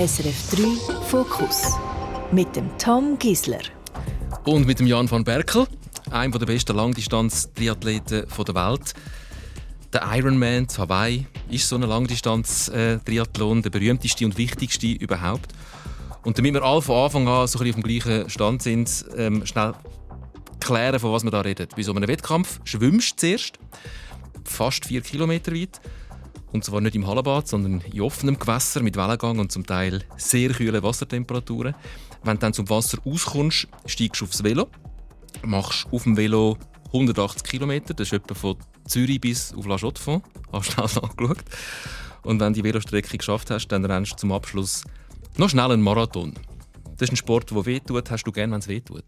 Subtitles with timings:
[0.00, 1.74] SRF 3 Fokus
[2.32, 3.60] mit dem Tom Gisler.
[4.46, 5.66] Und mit dem Jan van Berkel,
[6.10, 8.94] einem der besten Langdistanz-Triathleten der Welt.
[9.92, 15.52] Der Ironman zu Hawaii ist so ein Langdistanz-Triathlon, der berühmteste und wichtigste überhaupt.
[16.22, 19.74] Und damit wir alle von Anfang an so auf dem gleichen Stand sind, ähm, schnell
[20.60, 21.68] klären, von was wir da reden.
[21.76, 23.58] Bei so einem Wettkampf schwimmst du zuerst
[24.44, 25.78] fast vier Kilometer weit
[26.52, 30.50] und zwar nicht im Hallenbad, sondern in offenem Gewässer mit Wellengang und zum Teil sehr
[30.50, 31.74] kühlen Wassertemperaturen.
[32.24, 34.68] Wenn du dann zum Wasser auskommst, steigst du aufs Velo,
[35.44, 40.26] machst auf dem Velo 180 Kilometer, das ist etwa von Zürich bis auf La Chaux-de-Fonds.
[40.52, 41.44] Hast du schnell angeschaut.
[42.22, 44.84] Und wenn du die Velostrecke geschafft hast, dann rennst du zum Abschluss
[45.36, 46.34] noch schnell einen Marathon.
[46.96, 48.10] Das ist ein Sport, der wehtut.
[48.10, 49.04] Hast du gern, wenn es wehtut?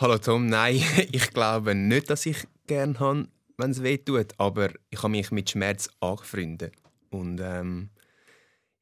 [0.00, 3.28] Hallo Tom, nein, ich glaube nicht, dass ich gern habe,
[3.58, 6.74] wenn es weh tut, aber ich habe mich mit Schmerz angefreundet.
[7.10, 7.90] Und ähm,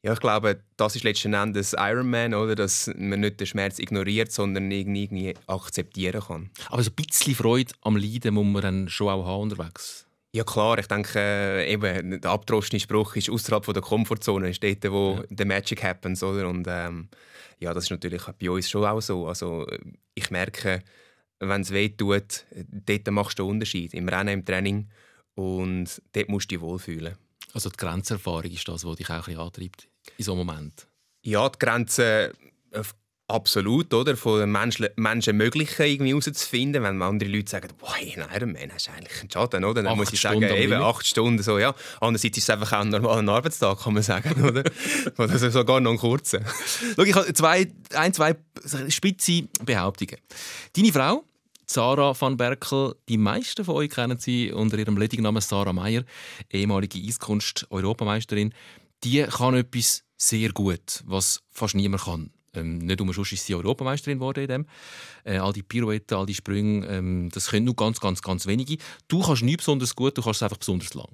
[0.03, 2.55] ja, ich glaube, das ist letzten Endes Ironman, oder?
[2.55, 6.51] dass man nicht den Schmerz ignoriert, sondern irgendwie akzeptieren kann.
[6.69, 10.07] Aber so ein bisschen Freude am Leiden muss man dann schon auch haben unterwegs.
[10.35, 14.85] Ja klar, ich denke, äh, eben, der abdroschene Spruch ist außerhalb der Komfortzone, ist dort,
[14.91, 15.25] wo ja.
[15.39, 16.49] the magic happens, oder?
[16.49, 17.09] Und ähm,
[17.61, 19.29] ja, das ist natürlich bei uns schon auch so.
[19.29, 19.65] Also
[20.15, 20.83] ich merke,
[21.41, 23.95] wenn es weh tut, dort machst du einen Unterschied.
[23.95, 24.89] Im Rennen, im Training.
[25.35, 27.17] Und dort musst du dich wohlfühlen.
[27.53, 30.87] Also die Grenzerfahrung ist das, was dich auch ein antreibt in so einem Moment?
[31.23, 32.33] Ja, die Grenze
[32.73, 32.83] äh,
[33.29, 34.17] absolut, oder?
[34.17, 36.83] Von den Menschen, Menschen Möglichen irgendwie herauszufinden.
[36.83, 39.83] Wenn andere Leute sagen, boah, in Ironman hast du eigentlich einen Schaden, oder?
[39.83, 41.75] Dann acht muss ich sagen, Stunden eben acht Stunden so, ja.
[42.01, 44.65] Andererseits ist es einfach auch ein normaler Arbeitstag, kann man sagen, oder?
[45.19, 46.41] oder sogar noch ein kurzer.
[46.97, 48.37] Schau, ich habe zwei, ein, zwei
[48.89, 50.17] spitze Behauptungen.
[50.75, 51.25] Deine Frau
[51.67, 52.95] Sarah van Berkel.
[53.09, 56.05] Die meisten von euch kennen sie unter ihrem Ledignamen Sarah Meyer,
[56.51, 58.53] ehemalige Eiskunst-Europameisterin.
[59.03, 62.31] Die kann etwas sehr gut, was fast niemand kann.
[62.57, 64.67] Ähm, nicht umsonst ist sie Europameisterin geworden in dem.
[65.25, 68.77] Äh, all die Pirouetten, all die Sprünge, ähm, das können nur ganz, ganz, ganz wenige.
[69.09, 71.09] Du kannst nicht besonders gut, du kannst es einfach besonders lang.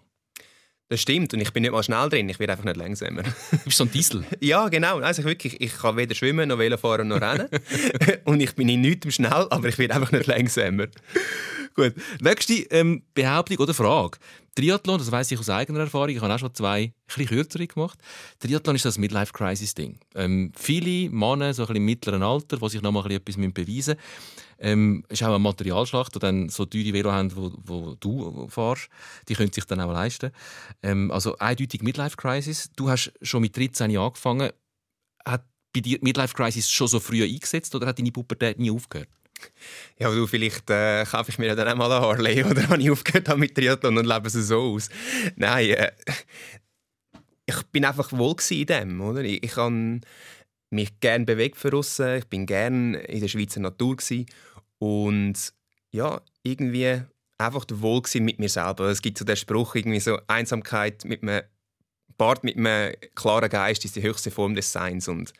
[0.91, 3.23] Das stimmt und ich bin nicht mal schnell drin, ich werde einfach nicht langsamer.
[3.23, 4.25] Du bist so ein Diesel?
[4.41, 4.99] ja, genau.
[4.99, 7.49] Also wirklich, ich kann weder schwimmen, noch fahren, noch rennen.
[8.25, 10.89] und ich bin in nichts schnell, aber ich werde einfach nicht langsamer.
[11.77, 11.95] Gut.
[12.21, 14.19] Nächste ähm, Behauptung oder Frage.
[14.55, 17.99] Triathlon, das weiß ich aus eigener Erfahrung, ich habe auch schon zwei ein kürzere gemacht.
[18.41, 20.01] Triathlon ist das Midlife-Crisis-Ding.
[20.15, 23.97] Ähm, viele Männer, so ein im mittleren Alter, die sich noch mal etwas beweisen müssen,
[24.61, 28.89] ähm, ist auch eine Materialschlacht, die dann so teure Velo haben, wo, wo du fährst.
[29.29, 30.33] Die können sich dann auch leisten.
[30.83, 32.71] Ähm, also eindeutig Midlife-Crisis.
[32.77, 34.51] Du hast schon mit 13 Jahren angefangen.
[35.25, 39.09] Hat bei dir Midlife-Crisis schon so früh eingesetzt oder hat deine Pubertät nie aufgehört?
[39.99, 43.29] Ja, du, vielleicht äh, kaufe ich mir dann einmal eine Harley oder wenn ich aufgehört
[43.29, 44.89] habe mit Triathlon und lebe es so aus.
[45.37, 45.93] Nein, äh,
[47.47, 49.23] ich bin einfach wohl in dem, oder?
[49.23, 50.01] Ich, ich habe
[50.71, 52.17] mich gerne bewegt für aussen.
[52.17, 54.27] Ich bin gerne in der Schweizer Natur gewesen.
[54.79, 55.53] und
[55.93, 57.03] ja, irgendwie
[57.39, 58.89] einfach wohl mit mir selber.
[58.89, 61.43] Es gibt so den Spruch irgendwie so Einsamkeit mit einem
[62.17, 65.33] Bart mit einem klaren Geist ist die höchste Form des Seins und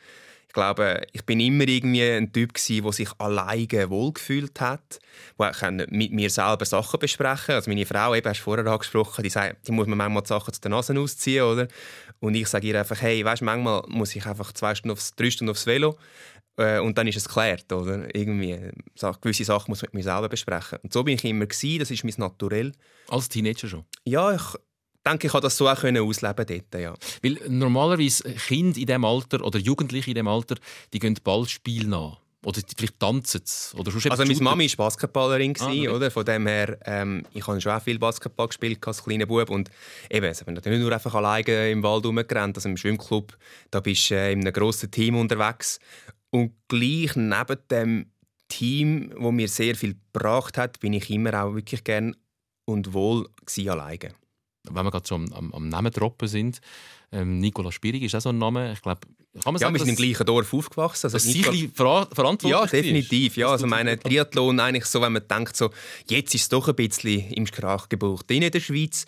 [0.51, 4.99] ich glaube, ich bin immer irgendwie ein Typ der sich alleine wohlgefühlt hat,
[5.39, 9.29] der mit mir selber Sachen besprechen Also meine Frau, eben, hast du vorher angesprochen, die,
[9.29, 11.69] sagt, die muss man manchmal die Sachen zu den Nasen ausziehen, oder?
[12.19, 15.31] Und ich sage ihr einfach, hey, weißt, manchmal muss ich einfach zwei Stunden aufs, drei
[15.31, 15.97] Stunden aufs Velo
[16.57, 18.13] äh, und dann ist es geklärt, oder?
[18.13, 18.59] Irgendwie,
[19.21, 20.79] gewisse Sachen muss man mit mir selber besprechen.
[20.83, 22.73] Und so bin ich immer gewesen, das ist mein Naturell.
[23.07, 23.85] Als Teenager schon?
[24.03, 24.43] Ja, ich
[25.05, 26.93] denke, ich konnte das so auch ausleben dort, ja.
[27.23, 30.55] Weil normalerweise Kinder in diesem Alter oder Jugendliche in diesem Alter,
[30.93, 32.17] die gehen Ballspiel nach.
[32.43, 33.77] Oder vielleicht tanzen sie.
[33.77, 35.89] Oder also meine Mami war Basketballerin, ah, okay.
[35.89, 36.09] oder?
[36.09, 39.69] Von dem her, ähm, ich habe schon auch viel Basketball gespielt als kleiner Bub und
[40.09, 43.37] eben, ich bin natürlich nicht nur einfach alleine im Wald rumgerannt, also im Schwimmclub,
[43.69, 45.79] da bist du äh, in einem grossen Team unterwegs
[46.31, 48.11] und gleich neben dem
[48.47, 52.15] Team, wo mir sehr viel gebracht hat, bin ich immer auch wirklich gern
[52.65, 53.29] und wohl
[53.67, 54.13] alleine
[54.69, 56.61] wenn wir gerade so am, am, am Namen droppen sind,
[57.11, 58.71] ähm, Nicola Spirig ist auch so ein Name.
[58.71, 59.01] Ich glaube,
[59.43, 61.07] kann man sagen, ja, wir sind im gleichen Dorf aufgewachsen.
[61.11, 61.57] Also Nicola...
[61.73, 63.37] Ver verantwortlich Ja, definitiv.
[63.37, 65.71] Ja, also meine Triathlon eigentlich so, wenn man denkt, so,
[66.09, 69.05] jetzt ist es doch ein bisschen im Sprachgebrauch in der Schweiz.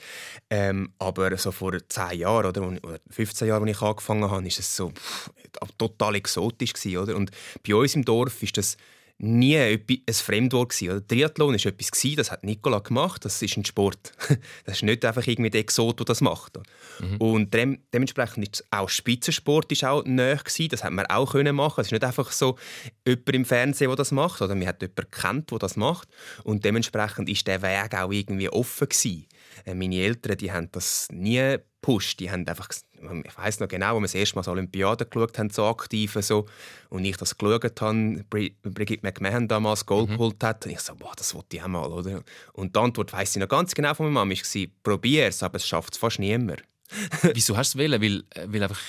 [0.49, 4.59] Ähm, aber so vor 10 Jahren oder, oder 15 Jahren, als ich angefangen habe, ist
[4.59, 5.29] es so pff,
[5.77, 7.15] total exotisch gewesen, oder?
[7.15, 7.31] Und
[7.67, 8.77] bei uns im Dorf ist das
[9.19, 11.07] nie ein Fremdwort gewesen.
[11.07, 13.23] Triathlon ist etwas das hat Nicola gemacht.
[13.23, 14.11] Das ist ein Sport.
[14.65, 16.57] Das ist nicht einfach irgendwie der Exot, der das macht.
[16.99, 17.17] Mhm.
[17.17, 20.69] Und dem, dementsprechend ist auch Spitzensport ist auch näher gewesen.
[20.69, 21.81] Das hat man auch können machen.
[21.81, 22.57] Es ist nicht einfach so
[23.05, 26.07] jemand im Fernsehen, der das macht, oder man hat jemanden kennt, der das macht.
[26.43, 29.27] Und dementsprechend ist der Weg auch irgendwie offen gewesen.
[29.65, 32.19] Äh, meine Eltern, die haben das nie gepusht.
[32.19, 35.37] Die haben einfach, ich weiß noch genau, als wir das erste Mal so Olympiade geschaut
[35.37, 36.45] haben, so aktiv so,
[36.89, 40.13] und ich das geschaut habe, Brigitte McMahon damals Gold mhm.
[40.13, 42.23] geholt hat, und ich so, boah, das wollte ich auch mal, oder?
[42.53, 45.57] Und die Antwort weiss ich noch ganz genau von meiner Mama, war, probier es, aber
[45.57, 46.63] es schafft es fast niemand.
[47.33, 47.91] Wieso hast du es?
[47.91, 48.81] Weil, äh, weil einfach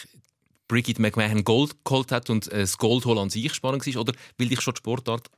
[0.69, 4.00] Brigitte McMahon Gold geholt hat und äh, das Goldholen an sich spannend war?
[4.00, 5.31] Oder weil dich schon die Sportart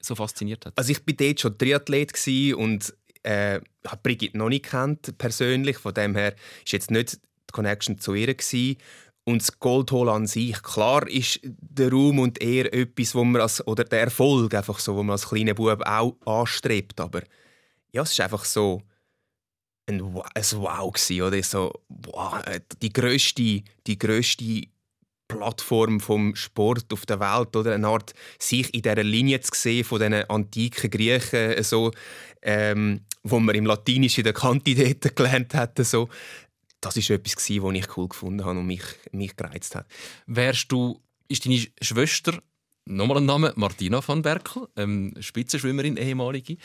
[0.00, 0.76] so fasziniert hat?
[0.76, 5.78] Also ich war dort schon Triathlet und äh, habe Brigitte noch nicht kennt persönlich.
[5.78, 6.34] Von dem her
[6.64, 8.76] ist jetzt nicht die Connection zu ihr gewesen.
[9.24, 13.66] Und das Goldholen an sich, klar ist der Raum und eher etwas, wo man als,
[13.66, 17.00] oder der Erfolg einfach so, wo man als kleiner Bub auch anstrebt.
[17.00, 17.22] Aber
[17.90, 18.82] ja, es ist einfach so
[19.86, 22.42] ein, ein Wow gewesen, oder so wow,
[22.82, 23.98] die größte, die
[25.28, 27.74] Plattform vom Sport auf der Welt oder?
[27.74, 31.90] Eine Art sich in dieser Linie zu sehen von den antiken Griechen so
[32.42, 36.08] ähm, wo man im Latinischen in der Kante gelernt hat so.
[36.80, 39.86] Das ist etwas was ich cool gefunden habe und mich, mich gereizt hat.
[40.26, 42.42] Wärst du ist deine Schwester
[42.86, 46.58] Nochmal ein Name, Martina van Berkel, ähm, Spitzenschwimmerin, ehemalige.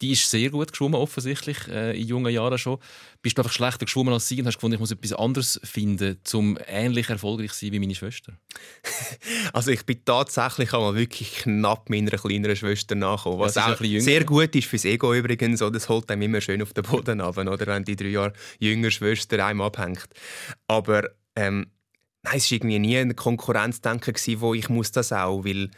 [0.00, 2.78] Die ist sehr gut geschwommen, offensichtlich, äh, in jungen Jahren schon.
[3.20, 6.18] Bist du einfach schlechter geschwommen als sie und hast gefunden, ich muss etwas anderes finden,
[6.32, 8.38] um ähnlich erfolgreich zu sein wie meine Schwester?
[9.52, 13.40] also ich bin tatsächlich einmal wirklich knapp meiner kleineren Schwester nachgekommen.
[13.40, 15.60] Was auch sehr gut ist fürs Ego übrigens.
[15.60, 15.72] Oder?
[15.72, 17.66] Das holt einem immer schön auf den Boden ab, oder?
[17.66, 20.08] wenn die drei Jahre jüngere Schwester einem abhängt.
[20.68, 21.02] Aber
[21.34, 21.66] ähm,
[22.26, 25.70] Nein, es war irgendwie nie ein Konkurrenzdenken, wo ich muss das auch, weil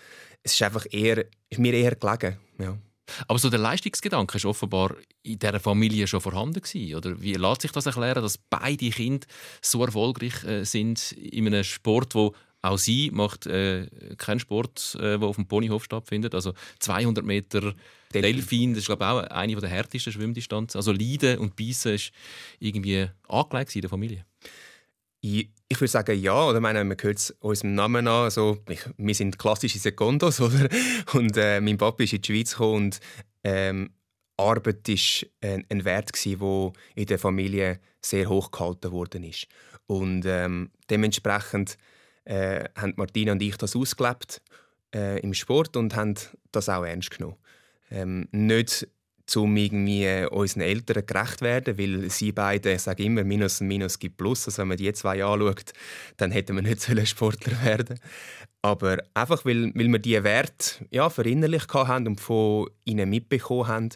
[0.42, 2.38] es ist einfach eher, ist mir eher gelegen.
[2.58, 2.78] Ja.
[3.26, 7.20] Aber so der Leistungsgedanke ist offenbar in dieser Familie schon vorhanden gewesen, oder?
[7.20, 9.26] Wie lässt sich das erklären, dass beide Kinder
[9.60, 13.86] so erfolgreich äh, sind in einem Sport, wo auch sie macht äh,
[14.16, 16.34] keinen Sport, äh, der auf dem Ponyhof stattfindet.
[16.34, 17.74] Also 200 Meter
[18.12, 20.78] Delfin, das ist glaube ich auch eine der härtesten Schwimmdistanzen.
[20.78, 22.10] Also Leiden und Beißen ist
[22.58, 24.24] irgendwie angelegt in der Familie.
[25.20, 26.46] Ich, würde sagen, ja.
[26.46, 28.24] Oder meine, man hört es unserem Namen an.
[28.24, 30.68] Also, ich, wir sind klassische Sekundos, oder?
[31.12, 33.00] Und äh, mein Papa ist in die Schweiz gekommen und
[33.44, 33.90] ähm,
[34.36, 39.48] Arbeit war ein, ein Wert, der in der Familie sehr hoch gehalten worden ist.
[39.86, 41.76] Und ähm, dementsprechend
[42.24, 44.42] äh, haben Martina und ich das ausgelebt
[44.94, 46.14] äh, im Sport und haben
[46.52, 47.36] das auch ernst genommen.
[47.90, 48.86] Ähm, nicht
[49.36, 53.98] um irgendwie äh, unseren Eltern gerecht werden, weil sie beide sagen immer, Minus und Minus
[53.98, 54.46] gibt Plus.
[54.46, 55.72] Also wenn man die zwei anschaut,
[56.16, 58.00] dann hätten wir nicht Sportler werden
[58.62, 63.88] Aber einfach, weil, weil wir diese Werte ja, verinnerlicht haben und von ihnen mitbekommen haben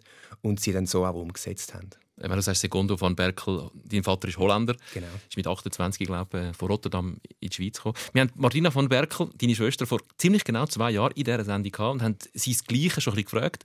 [0.43, 1.91] und sie dann so auch umgesetzt haben
[2.29, 5.07] wenn du sagst, Segundo van Berkel, dein Vater ist Holländer, genau.
[5.29, 7.97] ist mit 28, glaube ich, von Rotterdam in die Schweiz gekommen.
[8.13, 11.73] Wir haben Martina van Berkel, deine Schwester, vor ziemlich genau zwei Jahren in dieser Sendung
[11.73, 13.65] gehabt und haben sie das Gleiche schon ein bisschen gefragt.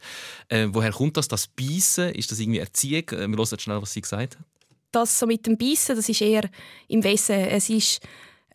[0.50, 2.10] Äh, woher kommt das, das Beißen?
[2.14, 3.10] Ist das irgendwie Erziehung?
[3.10, 4.46] Äh, wir hören schnell, was sie gesagt hat.
[4.92, 6.50] Das so mit dem Beißen, das ist eher
[6.88, 7.36] im Wesen.
[7.36, 8.02] Es ist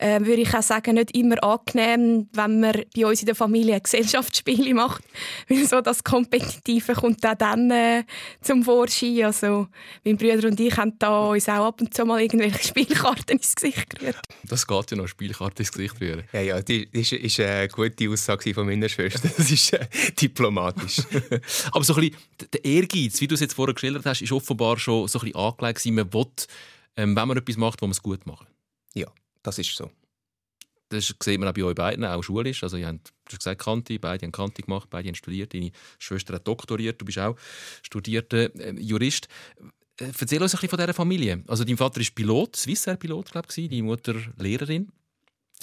[0.03, 3.79] äh, würde ich auch sagen, nicht immer angenehm, wenn man bei uns in der Familie
[3.79, 5.01] Gesellschaftsspiele macht,
[5.47, 8.03] weil so das Kompetitive kommt auch dann äh,
[8.41, 9.23] zum Vorschein.
[9.23, 9.67] Also
[10.03, 13.55] mein Bruder und ich haben da uns auch ab und zu mal irgendwelche Spielkarten ins
[13.55, 14.19] Gesicht gerührt.
[14.43, 16.23] Das geht ja noch, Spielkarten ins Gesicht rühren.
[16.33, 19.29] Ja, ja, das ist, ist eine gute Aussage von meiner Schwester.
[19.37, 19.87] Das ist äh,
[20.19, 20.97] diplomatisch.
[21.71, 22.17] Aber so ein bisschen
[22.51, 25.39] der Ehrgeiz, wie du es jetzt vorher geschildert hast, ist offenbar schon so ein bisschen
[25.39, 25.85] angelegt.
[25.85, 26.25] Man will,
[26.97, 28.47] ähm, wenn man etwas macht, wo man es gut macht.
[28.93, 29.07] Ja.
[29.43, 29.91] Das ist so.
[30.89, 32.63] Das sieht man auch bei euch beiden, auch schulisch.
[32.63, 35.53] Also, ihr habt du hast gesagt, Kanti, beide haben Kanti gemacht, beide haben studiert.
[35.53, 37.35] Deine Schwester hat doktoriert, du bist auch
[37.81, 39.27] studierter äh, Jurist.
[39.99, 41.43] Äh, erzähl uns ein bisschen von dieser Familie.
[41.47, 44.91] Also, dein Vater ist Pilot, Swissair-Pilot, glaube ich, deine Mutter Lehrerin.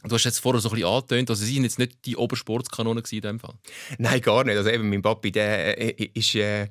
[0.02, 3.02] Du hast jetzt vorher so ein bisschen angetönt, also sie sind jetzt nicht die Obersportskanone
[3.10, 3.54] in dem Fall.
[3.98, 4.56] Nein, gar nicht.
[4.56, 6.68] Also eben, mein Papi der, äh, ist äh,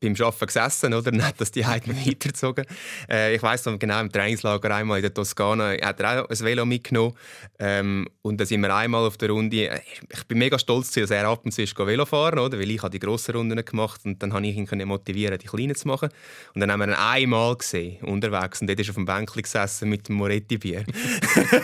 [0.00, 1.12] beim Arbeiten gesessen oder?
[1.18, 2.64] und hat das die Heiden weitergezogen.
[3.08, 6.40] Äh, ich weiss noch genau, im Trainingslager einmal in der Toskana hat er auch ein
[6.40, 7.14] Velo mitgenommen.
[7.58, 9.68] Ähm, und da sind wir einmal auf der Runde.
[9.68, 9.80] Äh,
[10.12, 12.58] ich bin mega stolz, dass er ab und zu ist Velo fahren oder?
[12.58, 15.74] Weil ich habe die grossen Runden gemacht und dann habe ich ihn motivieren, die kleinen
[15.74, 16.08] zu machen.
[16.54, 18.60] Und dann haben wir ihn einmal gesehen, unterwegs.
[18.60, 20.84] Und dort ist auf dem Bänkchen gesessen mit dem Moretti-Bier.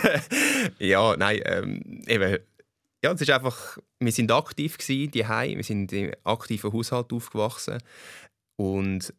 [0.79, 2.37] ja, nein, ähm, eben,
[3.05, 7.77] ja, es ist einfach, wir sind aktiv gewesen, die wir sind im aktiven Haushalt aufgewachsen.
[8.59, 9.13] Und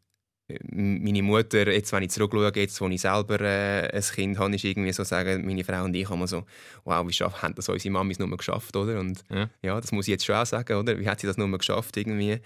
[0.71, 4.65] meine Mutter, jetzt wenn ich zurückschaue, jetzt wo ich selber äh, ein Kind habe, ist
[4.65, 6.45] irgendwie so sagen, meine Frau und ich haben so,
[6.85, 9.01] wow, wie schaff, haben das unsere Mamis nur geschafft, oder?
[9.01, 9.51] Und ja.
[9.63, 9.81] ja.
[9.81, 10.99] das muss ich jetzt schon auch sagen, oder?
[10.99, 12.39] Wie hat sie das nur geschafft, irgendwie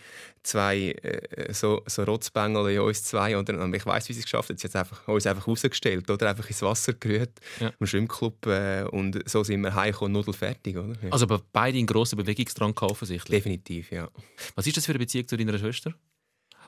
[0.42, 3.60] zwei äh, so, so Rotzbengel in uns zwei, oder?
[3.62, 4.58] Und ich weiß, wie sie es geschafft hat.
[4.58, 6.30] Sie hat einfach, uns einfach rausgestellt, oder?
[6.30, 7.70] Einfach ins Wasser gerührt, ja.
[7.78, 10.94] im Schwimmclub äh, und so sind wir heimgekommen, nudelfertig, oder?
[11.02, 11.10] Ja.
[11.10, 13.42] Also aber beide in grossen Bewegungsdrang offensichtlich?
[13.42, 14.08] Definitiv, ja.
[14.54, 15.94] Was ist das für eine Beziehung zu deiner Schwester?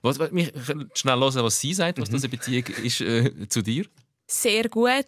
[0.03, 0.53] Was, mich
[0.95, 2.15] schnell hören, was sie sagt, was mhm.
[2.15, 3.87] diese Beziehung ist äh, zu dir?
[4.27, 5.07] Sehr gut,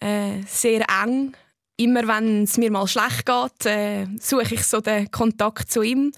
[0.00, 1.36] äh, sehr eng.
[1.76, 6.12] Immer wenn es mir mal schlecht geht, äh, suche ich so den Kontakt zu ihm.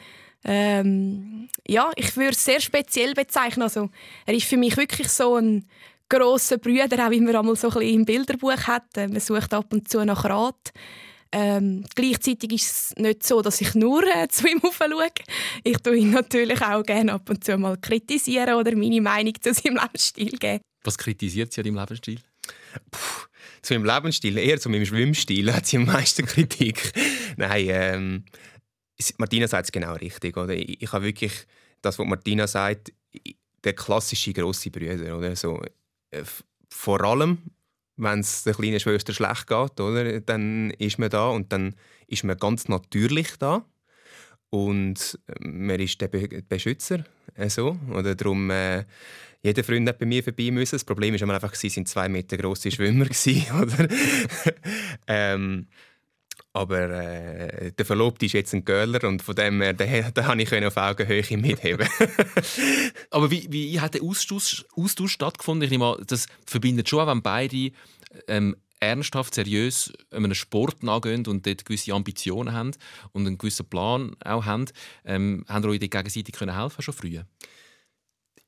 [0.45, 3.63] Ähm, ja, ich würde es sehr speziell bezeichnen.
[3.63, 3.91] Also,
[4.25, 5.67] er ist für mich wirklich so ein
[6.09, 8.97] grosser Bruder, auch wie man einmal so ein bisschen im Bilderbuch hat.
[8.97, 10.73] Äh, man sucht ab und zu nach Rat.
[11.31, 15.09] Ähm, gleichzeitig ist es nicht so, dass ich nur äh, zu ihm schaue.
[15.63, 19.53] Ich tue ihn natürlich auch gerne ab und zu mal kritisieren oder meine Meinung zu
[19.53, 20.63] seinem Lebensstil geben.
[20.85, 22.21] Was kritisiert sie an deinem Lebensstil?
[22.91, 23.27] Puh,
[23.63, 26.93] zu meinem Lebensstil, eher zu meinem Schwimmstil hat sie am meisten Kritik.
[27.37, 28.25] Nein, ähm,
[29.19, 30.37] Martina sagt es genau richtig.
[30.37, 30.55] Oder?
[30.55, 31.33] Ich, ich habe wirklich
[31.83, 32.93] das, was Martina sagt,
[33.65, 35.17] der klassische grosse Brüder.
[35.17, 35.37] Oder?
[35.37, 35.61] So,
[36.11, 36.25] äh,
[36.71, 37.39] vor allem,
[37.99, 40.21] wenn es der kleinen Schwester schlecht geht, oder?
[40.21, 41.75] dann ist man da und dann
[42.07, 43.65] ist man ganz natürlich da.
[44.51, 47.05] Und äh, man ist der Be Beschützer.
[47.35, 47.79] Äh, so.
[47.93, 48.85] Oder darum, äh,
[49.43, 50.77] jeder Freund hat bei mir vorbei müssen.
[50.77, 53.07] Das Problem ist einfach, sie sind zwei Meter große Schwimmer
[53.63, 53.89] oder?
[55.07, 55.67] ähm,
[56.53, 60.43] aber äh, der Verlobte ist jetzt ein Göller und von dem her, den, den habe
[60.43, 61.89] ich auf Augenhöhe mitheben.
[63.11, 65.65] Aber wie, wie hat der Austausch, Austausch stattgefunden?
[65.65, 67.71] Ich nehme an, das verbindet schon, wenn beide
[68.27, 72.73] ähm, ernsthaft, seriös einem Sport nachgehen und dort gewisse Ambitionen haben
[73.13, 74.67] und einen gewissen Plan auch haben,
[75.05, 77.27] ähm, haben ihr euch gegenseitig können helfen schon früher?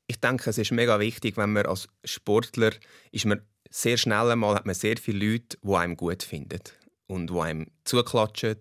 [0.07, 2.71] Ich denke, es ist mega wichtig, wenn man als Sportler
[3.11, 6.59] ist man sehr schnell einmal hat man sehr viele Leute, die einem gut finden
[7.11, 8.55] und wo einem zuklatschen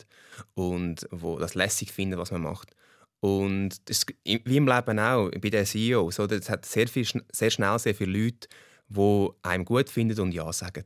[0.55, 2.75] und wo das lässig finden, was man macht.
[3.21, 6.37] Und das, wie im Leben auch, bei den CEOs, oder?
[6.37, 8.49] es hat sehr, viel, sehr schnell sehr viele Leute,
[8.89, 10.85] die einem gut finden und Ja sagen.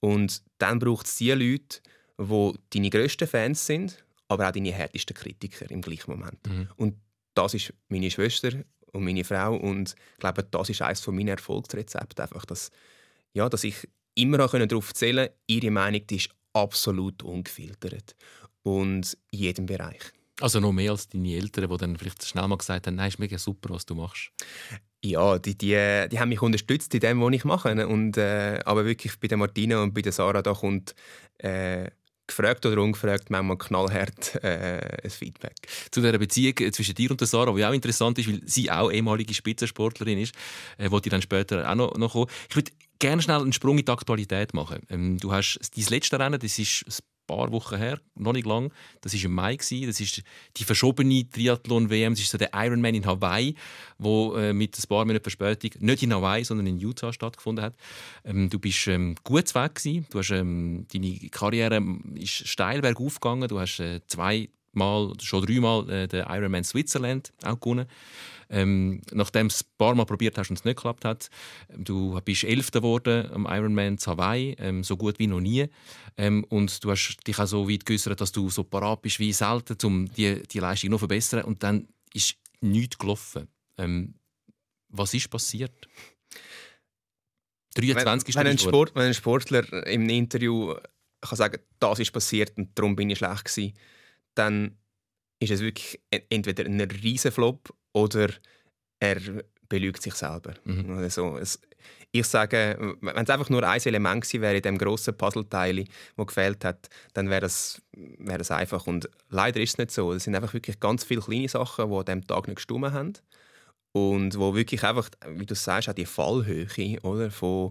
[0.00, 1.80] Und dann braucht es die Leute,
[2.18, 6.46] die deine grössten Fans sind, aber auch deine härtesten Kritiker im gleichen Moment.
[6.46, 6.68] Mhm.
[6.76, 6.96] Und
[7.34, 8.50] das ist meine Schwester
[8.92, 12.70] und meine Frau und ich glaube, das ist eines meiner Erfolgsrezepte, einfach, dass,
[13.32, 18.16] ja, dass ich immer darauf zählen konnte, ihre Meinung die ist absolut ungefiltert.
[18.62, 20.00] Und in jedem Bereich.
[20.40, 23.18] Also noch mehr als deine Eltern, die dann vielleicht schnell mal gesagt haben, nein, ist
[23.18, 24.30] mega super, was du machst.
[25.04, 27.86] Ja, die, die, die haben mich unterstützt in dem, was ich mache.
[27.86, 30.94] Und, äh, aber wirklich bei der Martina und bei der Sarah, da kommt
[31.38, 31.90] äh,
[32.26, 35.56] gefragt oder ungefragt manchmal knallhart äh, ein Feedback.
[35.90, 38.90] Zu dieser Beziehung zwischen dir und der Sarah, die auch interessant ist, weil sie auch
[38.90, 40.34] ehemalige Spitzensportlerin ist,
[40.78, 42.30] äh, wo die dann später auch noch, noch kommen.
[42.48, 42.70] Ich würde
[43.02, 44.80] gerne schnell einen Sprung in die Aktualität machen.
[44.88, 48.72] Ähm, du hast dein letzte Rennen, das ist ein paar Wochen her, noch nicht lang.
[49.00, 49.56] Das war im Mai.
[49.56, 49.88] Gewesen.
[49.88, 50.22] Das ist
[50.56, 52.14] die verschobene Triathlon-WM.
[52.14, 53.56] Das ist so der Ironman in Hawaii,
[53.98, 57.74] wo äh, mit ein paar Minuten Verspätung nicht in Hawaii, sondern in Utah stattgefunden hat.
[58.24, 60.06] Ähm, du bist ähm, gut weg gewesen.
[60.10, 61.82] Du hast, ähm, deine Karriere
[62.14, 63.48] ist steil bergauf gegangen.
[63.48, 67.86] Du hast äh, zwei Mal, schon dreimal äh, den Ironman Switzerland auch gewonnen.
[68.48, 71.30] Ähm, nachdem es ein paar Mal probiert hast und es nicht geklappt hat,
[71.74, 75.68] du bist Elfter geworden am Ironman zu Hawaii, ähm, so gut wie noch nie.
[76.16, 79.32] Ähm, und du hast dich auch so weit geäußert, dass du so parat bist wie
[79.32, 81.44] selten, um die, die Leistung noch zu verbessern.
[81.44, 83.48] Und dann ist nichts gelaufen.
[83.78, 84.14] Ähm,
[84.88, 85.88] was ist passiert?
[87.74, 90.74] 23 wenn, wenn, ein Sport, wenn ein Sportler im Interview
[91.22, 93.74] kann sagen, das ist passiert und darum bin ich schlecht gewesen,
[94.34, 94.76] dann
[95.40, 98.28] ist es wirklich entweder ein riesen Flop oder
[99.00, 99.20] er
[99.68, 100.54] belügt sich selber.
[100.64, 100.98] Mhm.
[100.98, 101.60] Also, es,
[102.12, 105.84] ich sage, wenn es einfach nur ein Element gewesen wäre in dem grossen Puzzleteil,
[106.16, 108.86] das gefehlt hat, dann wäre es, wäre es einfach.
[108.86, 110.12] Und leider ist es nicht so.
[110.12, 113.14] Es sind einfach wirklich ganz viele kleine Sachen, die an diesem Tag nicht gestimmt haben.
[113.92, 117.70] Und wo wirklich einfach, wie du sagst, auch die Fallhöhe, oder, von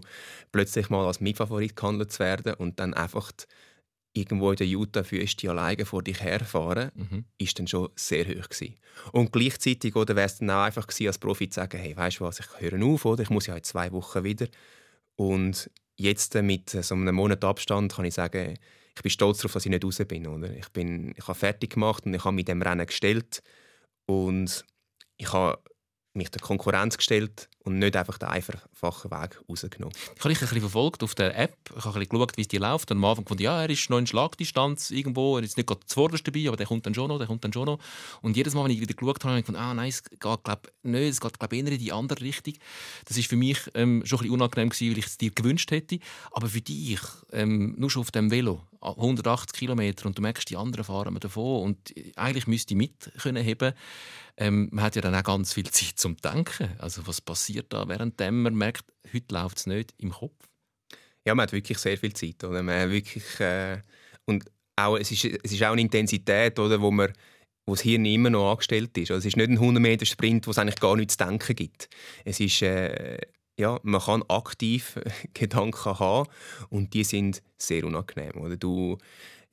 [0.50, 3.32] plötzlich mal als Mitfavorit gehandelt zu werden und dann einfach
[4.12, 7.24] irgendwo in der Utah-Wüste alleine vor dich herfahren, mhm.
[7.38, 8.74] ist dann schon sehr hoch gewesen.
[9.12, 12.24] Und gleichzeitig wäre es dann auch einfach gewesen, als Profi zu sagen, hey, weißt du
[12.24, 13.22] was, ich höre auf, oder?
[13.22, 14.48] ich muss ja in zwei Wochen wieder.
[15.16, 18.58] Und jetzt mit so einem Monat Abstand kann ich sagen,
[18.94, 20.26] ich bin stolz darauf, dass ich nicht raus bin.
[20.26, 20.50] Oder?
[20.54, 23.42] Ich, bin ich habe fertig gemacht und ich habe mit dem Rennen gestellt
[24.06, 24.64] und
[25.16, 25.58] ich habe
[26.12, 29.94] mich der Konkurrenz gestellt und nicht einfach den einfachen Weg rausgenommen.
[30.14, 31.56] Ich habe dich ein bisschen verfolgt auf der App.
[31.76, 32.90] Ich habe ein bisschen geschaut, wie es dir läuft.
[32.90, 35.36] Und am Anfang fand ja, er ist noch in Schlagdistanz irgendwo.
[35.36, 37.52] Er ist nicht gerade zuvorderst dabei, aber der kommt dann schon noch, der kommt dann
[37.52, 37.78] schon noch.
[38.20, 40.20] Und jedes Mal, wenn ich wieder geschaut habe, habe ich gedacht, ah nein, es geht
[40.20, 42.54] glaub, nicht, es geht glaub, eher in die andere Richtung.
[43.04, 45.70] Das war für mich ähm, schon ein bisschen unangenehm gewesen, weil ich es dir gewünscht
[45.70, 45.98] hätte.
[46.32, 47.00] Aber für dich,
[47.32, 51.62] ähm, nur schon auf dem Velo, 180 Kilometer und du merkst, die anderen fahren davon
[51.62, 53.74] und eigentlich müsste ich mit können.
[54.38, 56.70] Ähm, man hat ja dann auch ganz viel Zeit zum Denken.
[56.78, 60.48] Also was passiert da, während man merkt, heute läuft es nicht im Kopf?
[61.26, 62.42] Ja, man hat wirklich sehr viel Zeit.
[62.42, 62.62] Oder?
[62.62, 63.80] Man wirklich, äh,
[64.24, 64.44] und
[64.76, 67.12] auch, es, ist, es ist auch eine Intensität, oder, wo man
[67.66, 69.10] wo das Hirn immer noch angestellt ist.
[69.10, 71.88] Also es ist nicht ein 100-Meter-Sprint, wo es eigentlich gar nichts zu denken gibt.
[72.24, 73.18] Es ist, äh,
[73.58, 74.98] ja, man kann aktiv
[75.34, 76.28] Gedanken haben
[76.70, 78.40] und die sind sehr unangenehm.
[78.40, 78.56] Oder?
[78.56, 78.98] Du,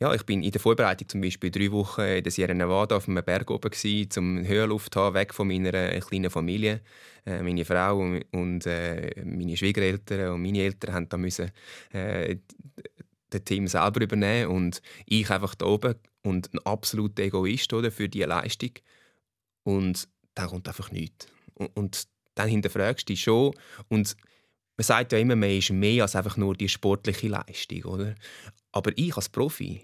[0.02, 3.10] ja, ich bin in der Vorbereitung zum Beispiel drei Wochen in der Sierra Nevada auf
[3.10, 6.82] einem Berg oben gewesen, zum Höhenluft haben, weg von meiner äh, kleinen Familie.
[7.26, 11.52] Äh, meine Frau und, und äh, meine Schwiegereltern und meine Eltern haben da müssen
[11.92, 12.38] äh,
[13.34, 18.08] den Team selber übernehmen und ich einfach da oben und ein absoluter Egoist oder, für
[18.08, 18.72] diese Leistung.
[19.64, 21.28] Und dann kommt einfach nichts.
[21.56, 23.54] Und, und dann hinterfragst du dich schon.
[23.90, 24.16] Und
[24.78, 27.84] man sagt ja immer, man ist mehr als einfach nur die sportliche Leistung.
[27.84, 28.16] Oder?
[28.72, 29.82] Aber ich als Profi,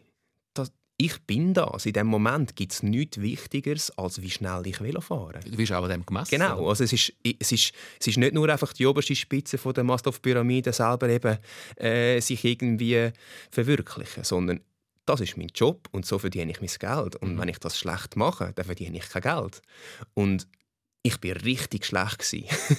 [0.98, 1.86] ich bin das.
[1.86, 5.40] In dem Moment gibt es nichts Wichtigeres, als wie schnell ich Velo fahre.
[5.42, 6.32] Du bist auch an dem gemessen.
[6.32, 6.70] Genau.
[6.70, 9.84] Also es, ist, es, ist, es ist nicht nur einfach die oberste Spitze von der
[9.84, 11.38] Maslow-Pyramide selber eben,
[11.78, 13.12] äh, sich irgendwie
[13.52, 14.62] verwirklichen, sondern
[15.06, 17.16] das ist mein Job und so verdiene ich mein Geld.
[17.18, 17.40] Und mhm.
[17.42, 19.62] wenn ich das schlecht mache, dann verdiene ich kein Geld.
[20.14, 20.48] Und
[21.04, 22.25] ich bin richtig schlecht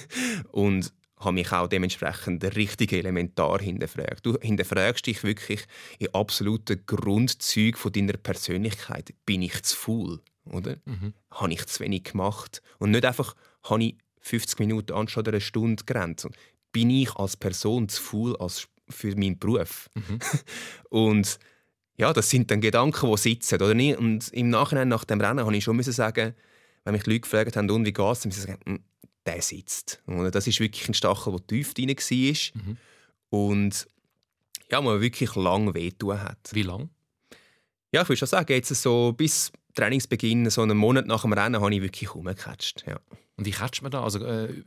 [0.51, 4.25] und habe mich auch dementsprechend richtig elementar hinterfragt.
[4.25, 5.65] Du hinterfragst dich wirklich
[5.99, 9.13] in absoluten Grundzügen von deiner Persönlichkeit.
[9.25, 10.19] Bin ich zu faul?
[10.45, 10.77] Oder?
[10.85, 11.13] Mhm.
[11.31, 12.61] Habe ich zu wenig gemacht?
[12.77, 16.27] Und nicht einfach, habe ich 50 Minuten anstatt einer Stunde gerannt.
[16.71, 19.89] Bin ich als Person zu faul als für meinen Beruf?
[19.95, 20.19] Mhm.
[20.89, 21.39] und
[21.97, 23.55] ja, das sind dann Gedanken, die sitzen.
[23.55, 23.97] Oder nicht?
[23.97, 26.35] Und im Nachhinein nach dem Rennen habe ich schon sagen,
[26.87, 28.79] wenn mich die Leute gefragt haben, und wie geht es, dann sagen, hm,
[29.25, 30.01] der sitzt.
[30.05, 32.61] Und das ist wirklich ein Stachel, der tief drin war.
[32.61, 32.77] Mhm.
[33.29, 33.87] Und
[34.71, 36.49] ja, man wirklich lang wehtun hat.
[36.53, 36.89] Wie lang?
[37.91, 41.59] Ja, ich würde schon sagen, jetzt so bis Trainingsbeginn, so einen Monat nach dem Rennen,
[41.59, 42.85] habe ich wirklich rumgecatcht.
[42.87, 43.01] Ja.
[43.35, 44.01] Und wie catcht man da?
[44.01, 44.63] Also, äh,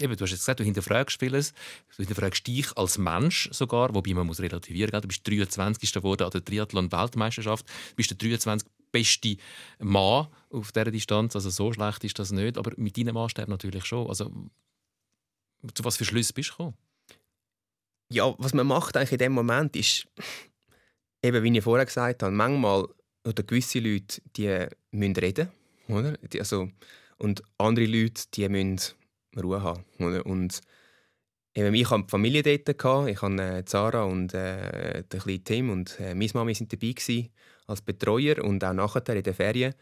[0.00, 1.52] eben, du hast jetzt gesagt, du hinterfragst vieles.
[1.96, 4.92] Du hinterfragst dich als Mensch sogar, wobei man muss relativieren.
[4.92, 5.00] Gell?
[5.00, 5.92] Du bist 23.
[5.94, 7.66] geworden an der Triathlon-Weltmeisterschaft.
[7.66, 8.68] Du bist der 23
[8.98, 9.36] beste
[9.78, 11.34] Mann auf dieser Distanz.
[11.34, 14.08] Also so schlecht ist das nicht, aber mit deinem Maßstab natürlich schon.
[14.08, 14.30] Also,
[15.74, 16.74] zu was für Schlüssen bist du gekommen?
[18.10, 20.06] Ja, was man macht eigentlich in dem Moment ist,
[21.22, 22.86] eben wie ich vorher gesagt habe, manchmal
[23.26, 25.48] oder gewisse Leute, die müssen reden,
[25.88, 26.16] oder?
[26.18, 26.70] Die, also,
[27.18, 28.94] und andere Leute, die müssen
[29.36, 29.84] Ruhe haben.
[29.98, 30.24] Oder?
[30.24, 30.60] Und
[31.54, 32.68] eben, ich hatte Familie dort,
[33.08, 36.92] ich hatte äh, Zara und äh, den kleinen Tim und äh, meine Mama sind dabei
[36.92, 37.30] gewesen,
[37.66, 39.74] als Betreuer und auch nachher in den Ferien.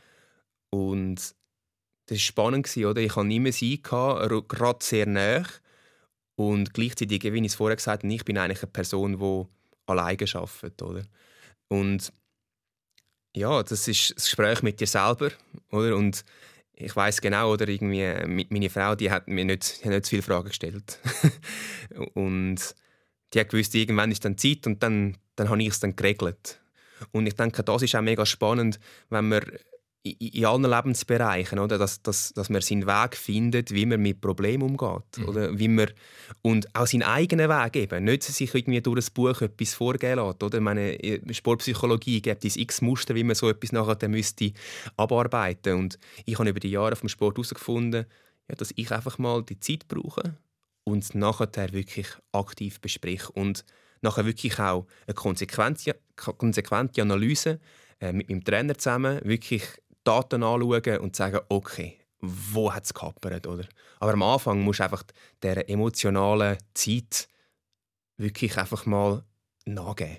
[0.71, 1.17] Und
[2.07, 3.01] das war spannend, oder?
[3.01, 5.45] Ich hatte immer sie, gerade sehr nah.
[6.37, 9.47] Und gleichzeitig, wie ich es vorher gesagt habe, ich bin eigentlich eine Person, die
[9.87, 10.83] alleine arbeitet.
[10.83, 11.03] Oder?
[11.69, 12.13] Und
[13.37, 15.31] ja, das ist das Gespräch mit dir selber.
[15.71, 15.97] Oder?
[15.97, 16.25] Und
[16.77, 20.23] ich weiß genau, oder irgendwie, meine Frau die hat mir nicht, hat nicht zu viele
[20.23, 20.99] Fragen gestellt.
[22.15, 22.75] und
[23.33, 26.61] die hat gewusst, irgendwann ist dann Zeit und dann, dann habe ich es dann geregelt.
[27.13, 28.79] Und ich denke, das ist auch mega spannend,
[29.11, 29.43] wenn man
[30.05, 31.79] in allen Lebensbereichen, oder?
[31.79, 35.17] Dass, dass, dass man seinen Weg findet, wie man mit Problemen umgeht.
[35.17, 35.29] Mhm.
[35.29, 35.59] Oder?
[35.59, 35.91] Wie man,
[36.43, 38.05] und auch seinen eigenen Weg eben.
[38.05, 40.43] Nicht sich irgendwie durch ein Buch etwas vorgehen lässt.
[40.43, 40.61] Oder?
[40.61, 40.99] Meine
[41.31, 44.53] Sportpsychologie gibt es x Muster, wie man so etwas nachher müsste
[44.99, 48.05] abarbeiten Und ich habe über die Jahre vom Sport herausgefunden,
[48.51, 50.37] ja, dass ich einfach mal die Zeit brauche
[50.85, 53.33] und es nachher wirklich aktiv bespreche.
[53.33, 53.65] Und
[54.03, 57.61] nachher wirklich auch eine konsequente, konsequente Analyse
[58.01, 59.65] äh, mit meinem Trainer zusammen wirklich
[60.05, 63.67] Daten anschauen und sagen, okay, wo hat es gehappert, oder?
[64.01, 65.03] Aber am Anfang musst du einfach
[65.43, 67.29] der emotionalen Zeit
[68.17, 69.25] wirklich einfach mal
[69.67, 70.19] nachgeben.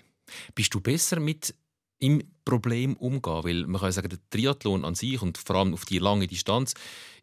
[0.53, 1.55] Bist du besser mit
[1.99, 3.43] im Problem umgehen?
[3.43, 6.73] Weil man kann sagen, der Triathlon an sich und vor allem auf die lange Distanz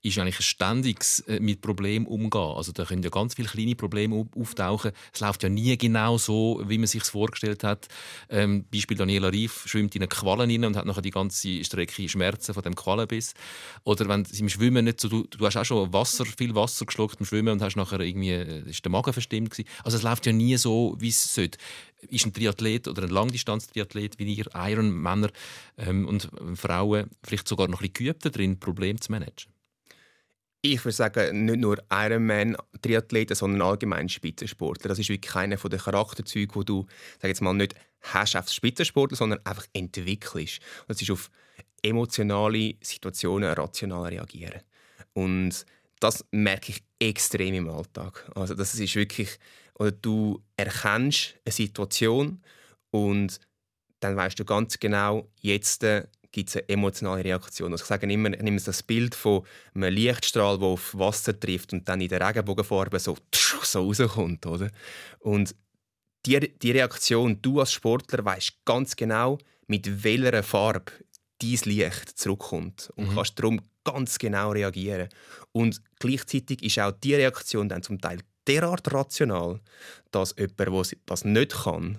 [0.02, 2.54] ist eigentlich ein ständiges äh, mit Problemen umgehen.
[2.56, 4.90] Also da können ja ganz viele kleine Probleme auftauchen.
[5.12, 7.86] Es läuft ja nie genau so, wie man sich vorgestellt hat.
[8.28, 12.08] Ähm, Beispiel Daniela Rief schwimmt in eine Qualle rein und hat nachher die ganze Strecke
[12.08, 13.34] Schmerzen von dem Quallenbiss.
[13.84, 16.84] Oder wenn sie im Schwimmen nicht so, du, du hast auch schon Wasser, viel Wasser
[16.84, 19.68] geschluckt im Schwimmen und hast nachher irgendwie, äh, ist der Magen verstimmt gewesen.
[19.84, 21.58] Also es läuft ja nie so, wie es sollte.
[22.08, 24.46] Ist ein Triathlet oder ein Langdistanz-Triathlet wie ihr
[25.12, 25.32] Ironmänner
[25.78, 29.52] ähm, und Frauen vielleicht sogar noch ein bisschen geübter darin, Probleme zu managen?
[30.64, 34.88] Ich würde sagen, nicht nur Ironman-Triathleten, sondern allgemein Spitzensportler.
[34.88, 36.86] Das ist wirklich einer der Charakterzüge, die du
[37.20, 40.60] sag jetzt mal, nicht hast als Spitzensportler, sondern einfach entwickelst.
[40.86, 41.30] Das ist auf
[41.82, 44.62] emotionale Situationen rational reagieren.
[45.14, 45.66] Und
[45.98, 48.30] das merke ich extrem im Alltag.
[48.34, 49.38] Also das ist wirklich,
[49.74, 52.42] oder du erkennst eine Situation
[52.90, 53.40] und
[54.02, 57.72] dann weißt du ganz genau, jetzt äh, gibt es eine emotionale Reaktion.
[57.72, 61.72] Also ich sage immer, ich nehme das Bild von einem Lichtstrahl, der auf Wasser trifft
[61.72, 63.16] und dann in der Regenbogenfarbe so,
[63.62, 64.46] so rauskommt.
[64.46, 64.70] Oder?
[65.20, 65.54] Und
[66.26, 70.92] die, die Reaktion, du als Sportler weißt ganz genau, mit welcher Farbe
[71.40, 73.14] dein Licht zurückkommt und mhm.
[73.14, 75.08] kannst darum ganz genau reagieren.
[75.52, 79.60] Und gleichzeitig ist auch die Reaktion dann zum Teil derart rational,
[80.10, 81.98] dass jemand, der das nicht kann,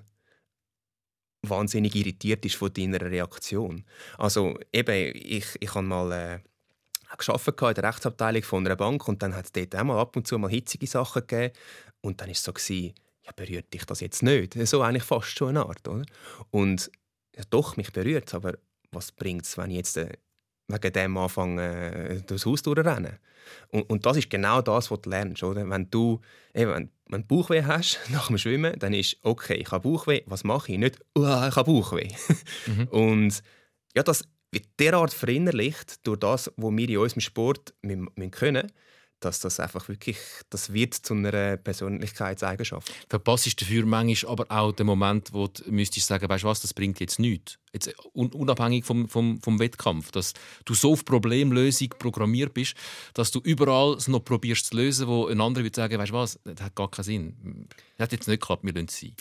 [1.44, 3.84] wahnsinnig irritiert ist von deiner Reaktion.
[4.18, 9.36] Also eben, ich, ich habe mal äh, in der Rechtsabteilung von einer Bank und dann
[9.36, 11.54] hat es dort auch mal ab und zu mal hitzige Sachen gegeben
[12.02, 14.54] und dann war es so gewesen, ja, berührt dich das jetzt nicht?
[14.68, 16.06] So eigentlich fast schon eine Art, oder?
[16.52, 16.92] Und
[17.36, 18.58] ja, doch, mich berührt aber
[18.92, 20.10] was bringt es, wenn ich jetzt äh,
[20.68, 23.20] wegen dem anfange, äh, durchs Haus durchrennen?
[23.70, 25.70] Und, und das ist genau das, was du lernst, oder?
[25.70, 26.22] Wenn du,
[26.54, 30.44] eben, wenn, wenn Bauchweh hast nach dem Schwimmen, dann ist okay, ich habe Bauchweh, was
[30.44, 30.78] mache ich?
[30.78, 32.10] Nicht, oh, ich habe Bauchweh.
[32.66, 32.88] Mhm.
[32.88, 33.44] Und
[33.94, 37.74] ja, das wird derart verinnerlicht durch das, was wir in unserem Sport
[38.32, 38.72] können,
[39.26, 40.18] dass das einfach wirklich,
[40.50, 42.92] das wird zu einer Persönlichkeitseigenschaft.
[43.10, 46.62] Verpasst ist dafür manchmal aber auch der Moment, wo du müsstest sagen, weißt du was,
[46.62, 47.58] das bringt jetzt nichts.
[47.72, 50.34] Jetzt unabhängig vom, vom, vom Wettkampf, dass
[50.66, 52.76] du so auf Problemlösung programmiert bist,
[53.16, 56.16] dass du überall es noch probierst zu lösen, wo ein anderer würde sagen, weißt du
[56.16, 57.68] was, das hat gar keinen Sinn.
[57.98, 59.16] Das hat jetzt nicht geklappt, wir lassen es sein.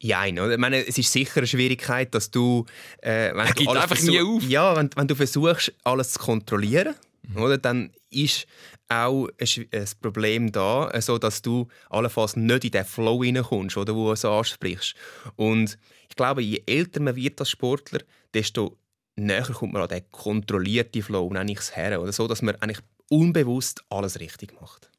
[0.00, 2.66] Ja, ich meine, es ist sicher eine Schwierigkeit, dass du,
[3.02, 4.42] äh, wenn du einfach nie auf.
[4.44, 6.94] Ja, wenn, wenn du versuchst, alles zu kontrollieren.
[7.36, 7.58] Oder?
[7.58, 8.46] Dann ist
[8.88, 14.14] auch ein Problem da, so dass du allenfalls nicht in den Flow hineinkommst, wo du
[14.14, 14.94] so ansprichst.
[15.36, 18.00] Und ich glaube, je älter man wird als Sportler,
[18.32, 18.78] desto
[19.16, 22.56] näher kommt man an den kontrollierten Flow, nenne ich es her, oder so, dass man
[22.56, 24.90] eigentlich unbewusst alles richtig macht.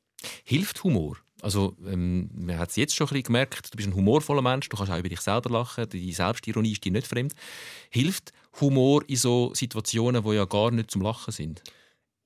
[0.43, 1.17] Hilft Humor?
[1.41, 4.75] Also, ähm, man hat es jetzt schon ein gemerkt, du bist ein humorvoller Mensch, du
[4.75, 7.33] kannst auch über dich selber lachen, die Selbstironie ist dir nicht fremd.
[7.89, 11.63] Hilft Humor in so Situationen, die ja gar nicht zum Lachen sind?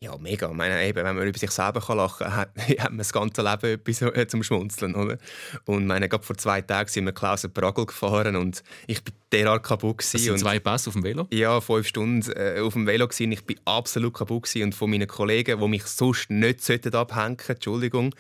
[0.04, 0.50] Ja, mega.
[0.50, 3.42] Ich meine, eben, wenn man über sich selber lachen kann, hat, hat man das ganze
[3.42, 4.96] Leben etwas äh, zum Schmunzeln.
[4.96, 5.18] Oder?
[5.64, 9.64] Und meine, gerade vor zwei Tagen sind wir Klaus Bragel gefahren und ich bin derart
[9.64, 10.00] kaputt.
[10.00, 10.18] Gewesen.
[10.18, 11.28] Das sind zwei Pässe auf dem Velo?
[11.32, 13.08] Ja, fünf Stunden äh, auf dem Velo.
[13.08, 13.32] Gewesen.
[13.32, 14.44] Ich bin absolut kaputt.
[14.44, 14.64] Gewesen.
[14.66, 16.60] Und von meinen Kollegen, die mich sonst nicht
[16.94, 18.14] abhängen sollten, Entschuldigung,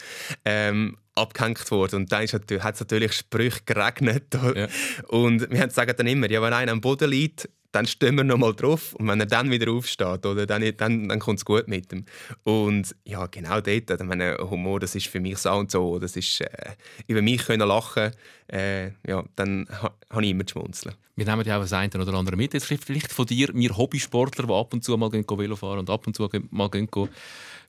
[0.46, 2.04] ähm, abgehängt worden.
[2.04, 4.34] Und dann hat es natürlich Sprüche geregnet.
[4.56, 4.67] Ja.
[5.10, 8.38] Und wir sagen dann immer, ja, wenn einer am Boden liegt, dann stehen wir noch
[8.38, 11.67] mal drauf und wenn er dann wieder aufsteht, oder, dann, dann, dann kommt es gut
[11.67, 12.05] mit ihm.
[12.43, 16.15] Und ja, genau dort, also meine, Humor, das ist für mich so und so, das
[16.15, 16.75] ist äh,
[17.07, 18.12] über mich können lachen,
[18.47, 20.95] äh, ja, dann ha, habe ich immer zu schmunzeln.
[21.15, 22.53] Wir nehmen ja auch das eine oder andere mit.
[22.53, 25.89] Jetzt vielleicht von dir, wir Hobbysportler, die ab und zu mal gehen, Velo fahren und
[25.89, 27.09] ab und zu mal gehen, gehen,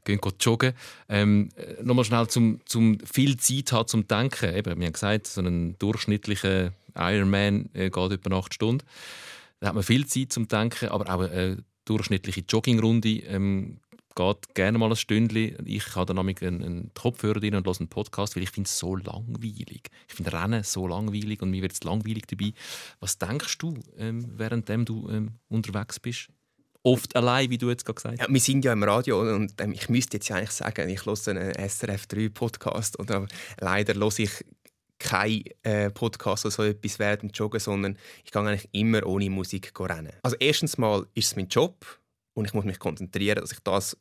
[0.05, 0.75] gehen joggen.
[1.09, 1.49] Ähm,
[1.83, 4.55] Nochmal schnell zum, zum viel Zeit haben zum Denken.
[4.55, 8.85] Eben, wir haben gesagt, so ein durchschnittlicher Ironman äh, geht etwa acht Stunden.
[9.65, 13.81] Da hat man viel Zeit zum Denken, aber auch eine durchschnittliche Joggingrunde ähm,
[14.15, 15.57] geht gerne mal ein Stündchen.
[15.65, 18.79] Ich habe dann einen, einen Kopfhörer drin und höre einen Podcast, weil ich finde es
[18.79, 19.89] so langweilig.
[20.07, 22.53] Ich finde Rennen so langweilig und mir wird es langweilig dabei.
[23.01, 26.29] Was denkst du, ähm, während du ähm, unterwegs bist?
[26.83, 28.29] Oft allein, wie du jetzt gerade gesagt hast.
[28.29, 31.29] Ja, wir sind ja im Radio und ähm, ich müsste jetzt eigentlich sagen, ich höre
[31.29, 32.99] einen SRF 3 Podcast
[33.61, 34.45] leider höre ich
[34.99, 39.31] kein äh, Podcast oder so etwas während dem Joggen, sondern ich gehe eigentlich immer ohne
[39.31, 40.13] Musik rennen.
[40.23, 41.85] Also erstens mal ist es mein Job
[42.35, 43.97] und ich muss mich konzentrieren, dass ich das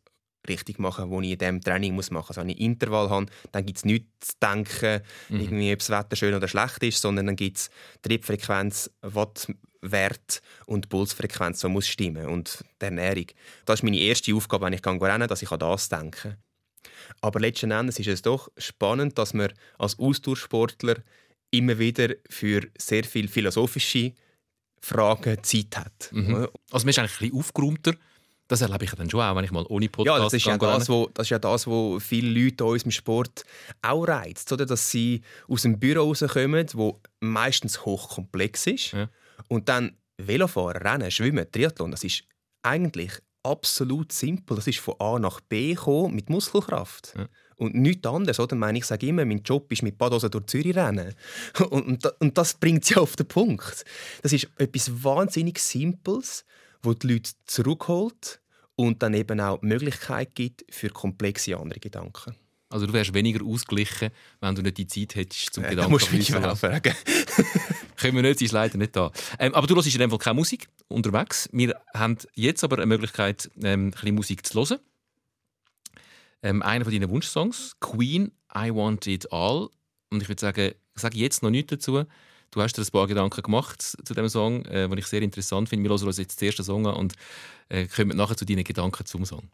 [0.48, 2.38] richtig mache, was ich in diesem Training muss machen muss.
[2.38, 5.40] Also wenn ich Intervall habe, dann gibt es nichts zu denken, mhm.
[5.40, 7.70] irgendwie, ob das Wetter schön oder schlecht ist, sondern dann gibt es
[8.02, 13.28] Triebfrequenz, Wattwert und Pulsfrequenz, die muss stimmen und die Ernährung.
[13.66, 16.38] Das ist meine erste Aufgabe, wenn ich rennen dass ich an das denke.
[17.22, 20.96] Aber letzten Endes ist es doch spannend, dass man als Austauschsportler
[21.52, 24.14] immer wieder für sehr viele philosophische
[24.82, 26.10] Fragen Zeit hat.
[26.12, 26.48] Mhm.
[26.72, 27.94] Also man ist eigentlich ein bisschen aufgeräumter.
[28.48, 30.58] Das erlebe ich dann schon auch, wenn ich mal ohne Podcast Ja, das ist ja
[30.58, 33.46] das, wo, das ist ja das, was viele Leute an unserem Sport
[33.82, 34.52] auch reizt.
[34.52, 34.66] Oder?
[34.66, 38.92] Dass sie aus dem Büro rauskommen, wo meistens hochkomplex ist.
[38.92, 39.10] Ja.
[39.48, 42.24] Und dann Velofahren, Rennen, Schwimmen, Triathlon, das ist
[42.62, 43.14] eigentlich
[43.44, 44.56] absolut simpel.
[44.56, 47.14] Das ist von A nach B gekommen, mit Muskelkraft.
[47.18, 47.28] Ja.
[47.58, 48.40] Und nichts anderes.
[48.40, 48.54] Oder?
[48.54, 51.14] Ich, meine, ich sage immer, mein Job ist mit Badosen durch Zürich rennen.
[51.70, 53.86] Und, und, und das bringt sie auf den Punkt.
[54.22, 56.46] Das ist etwas wahnsinnig Simples,
[56.82, 58.42] wo die Leute zurückholt
[58.76, 62.36] und dann eben auch die Möglichkeit gibt für komplexe andere Gedanken.
[62.70, 64.10] Also du wärst weniger ausgeglichen,
[64.42, 66.96] wenn du nicht die Zeit hättest zum ja, Gedanken musst du mich fragen.
[67.98, 69.12] Können wir nicht, sie ist leider nicht da.
[69.38, 71.50] Ähm, aber du hörst in dem Fall keine Musik unterwegs.
[71.52, 74.80] Wir haben jetzt aber eine Möglichkeit, ähm, ein bisschen Musik zu hören.
[76.42, 79.70] Ähm, einer von deinen Wunschsongs, Queen, I Want It All.
[80.10, 82.04] Und ich würde sagen, ich sage jetzt noch nichts dazu.
[82.52, 85.70] Du hast dir ein paar Gedanken gemacht zu dem Song, äh, den ich sehr interessant
[85.70, 85.90] finde.
[85.90, 87.14] Wir hören uns jetzt den ersten Song an und
[87.70, 89.50] äh, kommen nachher zu deinen Gedanken zum Song.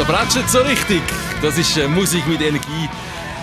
[0.00, 1.02] Da bretschet so richtig.
[1.42, 2.88] Das ist äh, Musik mit Energie.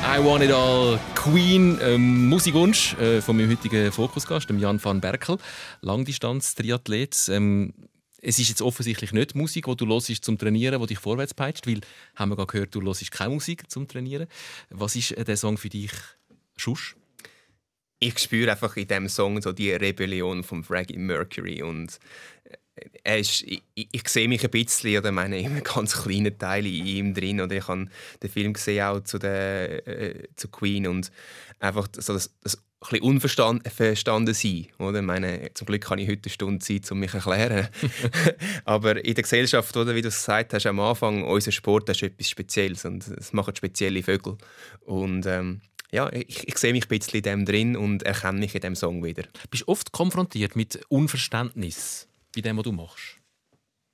[0.04, 1.78] I Want It All Queen.
[1.84, 5.38] Ähm, Musikwunsch äh, von meinem heutigen Fokusgast, dem Jan van Berkel.
[5.82, 7.30] Langdistanz-Triathlet.
[7.30, 7.74] Ähm,
[8.22, 11.68] es ist jetzt offensichtlich nicht Musik, die du hörst zum Trainieren, die dich vorwärts peitscht,
[11.68, 11.82] weil,
[12.16, 14.26] haben wir gehört, du hörst keine Musik zum Trainieren.
[14.72, 15.92] Was ist äh, der Song für dich?
[16.56, 16.96] Schuss?
[18.00, 22.00] ich spüre einfach in diesem Song so die Rebellion von Freddie Mercury und
[23.04, 25.12] ist, ich, ich sehe mich ein bisschen oder?
[25.12, 27.56] Meine immer ganz kleinen Teile in ihm drin oder?
[27.56, 27.88] Ich habe
[28.22, 31.12] den Film gesehen auch zu der äh, zu Queen und
[31.60, 32.62] einfach so das, das
[32.92, 35.00] ein unverstanden verstanden sein oder?
[35.00, 37.68] Ich meine zum Glück habe ich heute eine Stunde Zeit um mich zu erklären.
[38.66, 39.96] Aber in der Gesellschaft oder?
[39.96, 43.56] Wie du es gesagt hast am Anfang unser Sport ist etwas Spezielles und es machen
[43.56, 44.38] spezielle Vögel.
[44.86, 45.62] Und ähm,
[45.92, 48.76] ja, ich, ich sehe mich ein bisschen in dem drin und erkenne mich in dem
[48.76, 49.24] Song wieder.
[49.50, 52.07] Bist du oft konfrontiert mit Unverständnis
[52.38, 53.20] bei dem, was du machst?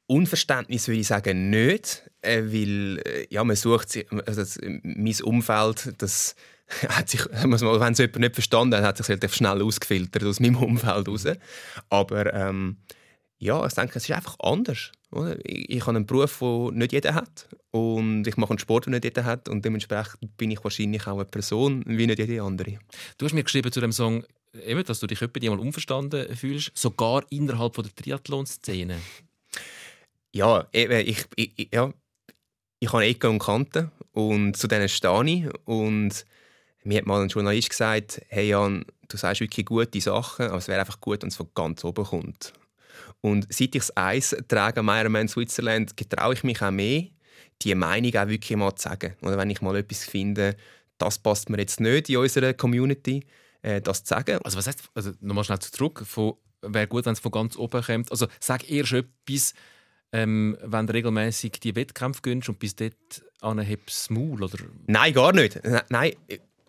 [0.07, 5.15] Unverständnis würde ich sagen nicht, äh, weil äh, ja, man sucht sich, also das, mein
[5.23, 6.35] Umfeld, das
[6.89, 10.57] hat sich, wenn es jemand nicht verstanden hat, hat sich relativ schnell ausgefiltert aus meinem
[10.57, 11.25] Umfeld raus.
[11.89, 12.77] Aber ähm,
[13.37, 14.91] ja, ich denke, es ist einfach anders.
[15.11, 15.37] Oder?
[15.43, 17.47] Ich, ich habe einen Beruf, den nicht jeder hat.
[17.71, 19.49] Und ich mache einen Sport, den nicht jeder hat.
[19.49, 22.79] Und dementsprechend bin ich wahrscheinlich auch eine Person wie nicht jede andere.
[23.17, 26.71] Du hast mir geschrieben zu dem Song, eben, dass du dich etwa mal unverstanden fühlst,
[26.75, 28.99] sogar innerhalb von der Triathlon-Szene.
[30.31, 31.93] Ja, eben, ich, ich, ja,
[32.79, 35.45] ich habe Ecken und Kanten und zu denen stehe ich.
[35.65, 36.25] Und
[36.83, 40.67] mir hat mal ein Journalist gesagt, hey Jan, du sagst wirklich gute Sachen, aber es
[40.67, 42.53] wäre einfach gut, wenn es von ganz oben kommt.
[43.21, 47.05] Und seit ich das Eis trage am Ironman Switzerland, getraue ich mich auch mehr,
[47.61, 49.15] die Meinung auch wirklich mal zu sagen.
[49.21, 50.57] Oder wenn ich mal etwas finde,
[50.97, 53.25] das passt mir jetzt nicht in unserer Community,
[53.63, 54.37] äh, das zu sagen.
[54.43, 56.05] Also was heißt, also nochmal schnell zurück,
[56.61, 58.11] wäre gut, wenn es von ganz oben kommt.
[58.11, 59.53] Also sag erst etwas,
[60.11, 62.93] ähm, wenn du regelmäßig die Wettkämpfe gönnst und bis dort
[63.41, 64.57] hebst du Maul, oder?
[64.85, 65.59] Nein, gar nicht.
[65.89, 66.13] Nein,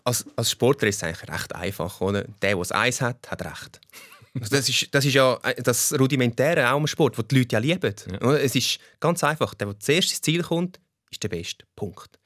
[0.04, 2.00] als, als Sportler ist es eigentlich recht einfach.
[2.00, 2.22] Oder?
[2.22, 3.80] Der, der das Eis hat, hat recht.
[4.36, 7.60] Also das, ist, das ist ja das Rudimentäre auch im Sport, das die Leute ja
[7.60, 7.94] lieben.
[8.20, 8.32] Ja.
[8.32, 9.54] Es ist ganz einfach.
[9.54, 11.64] Der, der zuerst ins Ziel kommt, ist der Beste.
[11.76, 12.18] Punkt.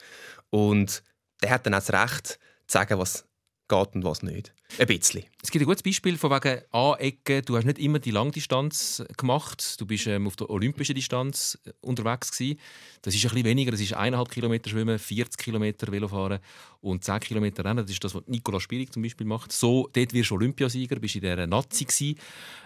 [0.48, 1.02] Und
[1.42, 3.27] der hat dann auch das Recht, sagen, was
[3.68, 4.52] geht und was nicht.
[4.78, 5.24] Ein bisschen.
[5.42, 7.42] Es gibt ein gutes Beispiel von wegen Anecken.
[7.44, 9.80] Du hast nicht immer die Langdistanz gemacht.
[9.80, 12.58] Du bist ähm, auf der olympischen Distanz äh, unterwegs gewesen.
[13.02, 13.70] Das ist ein bisschen weniger.
[13.70, 16.40] Das ist eineinhalb Kilometer Schwimmen, 40 Kilometer Velofahren
[16.80, 17.84] und 10 Kilometer Rennen.
[17.84, 19.52] Das ist das, was Nicola Spirig zum Beispiel macht.
[19.52, 22.16] So, dort wirst du Olympiasieger, bist in dieser Nazi.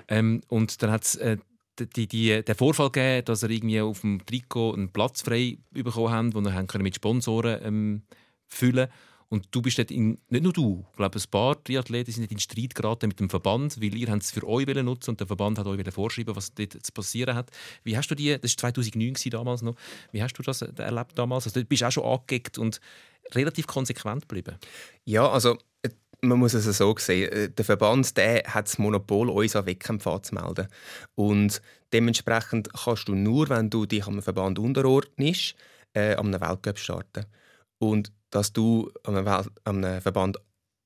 [0.08, 1.36] Ähm, und dann hat es äh,
[1.78, 6.10] die, die, den Vorfall gegeben, dass er irgendwie auf dem Trikot einen Platz frei bekommen
[6.10, 8.02] haben, den er mit Sponsoren ähm,
[8.46, 9.11] füllen konnte.
[9.32, 12.38] Und du bist dort in, nicht nur du, ich glaube, ein paar Triathleten sind in
[12.38, 15.66] Streit geraten mit dem Verband, weil ihr es für euch nutzen und der Verband hat
[15.66, 17.50] euch vorschreiben, was dort zu passieren hat.
[17.82, 19.74] Wie hast du die, das war 2009 damals noch,
[20.10, 21.46] wie hast du das erlebt damals?
[21.46, 22.78] Also, du bist auch schon angeeckt und
[23.30, 24.58] relativ konsequent geblieben.
[25.06, 25.88] Ja, also äh,
[26.20, 27.32] man muss es so sehen.
[27.32, 30.68] Äh, der Verband der hat das Monopol, uns an Wettkämpfen anzumelden.
[31.14, 31.62] Und
[31.94, 35.54] dementsprechend kannst du nur, wenn du dich am Verband unterordnest,
[35.94, 37.24] äh, am Weltcup starten.
[37.78, 39.16] Und dass du an
[39.64, 40.38] einem, Verband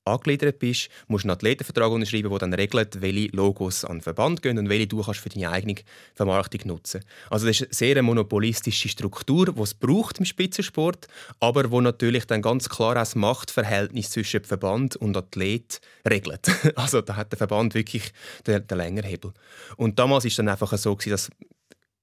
[0.07, 4.41] angegliedert bist, musst du einen Athletenvertrag unterschreiben, der dann regelt, welche Logos an den Verband
[4.41, 5.75] gehen und welche du kannst für deine eigene
[6.15, 11.07] Vermarktung nutzen Also das ist eine sehr monopolistische Struktur, die es braucht im Spitzensport,
[11.39, 16.49] aber wo natürlich dann ganz klar das Machtverhältnis zwischen Verband und Athlet regelt.
[16.75, 18.13] Also da hat der Verband wirklich
[18.45, 19.33] den, den Längerhebel.
[19.77, 21.29] Und damals ist dann einfach so, dass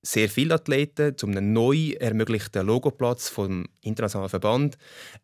[0.05, 4.79] sehr viele Athleten zum einem neu ermöglichten Logoplatz vom internationalen Verband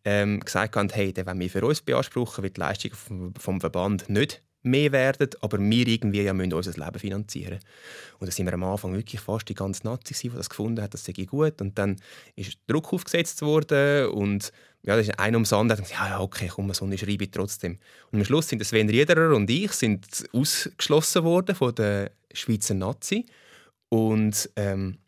[0.04, 4.08] ähm, gesagt haben, hey, den wir für uns beanspruchen, weil die Leistungen vom, vom Verband
[4.08, 7.60] nicht mehr werden, aber wir irgendwie ja müssen unser Leben finanzieren.
[8.18, 10.92] Und da sind wir am Anfang wirklich fast die ganze Nazi, die das gefunden hat,
[10.92, 11.60] das sei gut.
[11.60, 11.96] Und dann
[12.36, 15.82] ist Druck aufgesetzt worden und ja, das ist einer ums andere.
[15.90, 17.78] Ja, ja, okay, komm, so eine schreibe ich trotzdem.
[18.10, 23.26] Und am Schluss sind Sven Riederer und ich sind ausgeschlossen worden von der Schweizer Nazi.
[23.90, 24.98] Und ähm,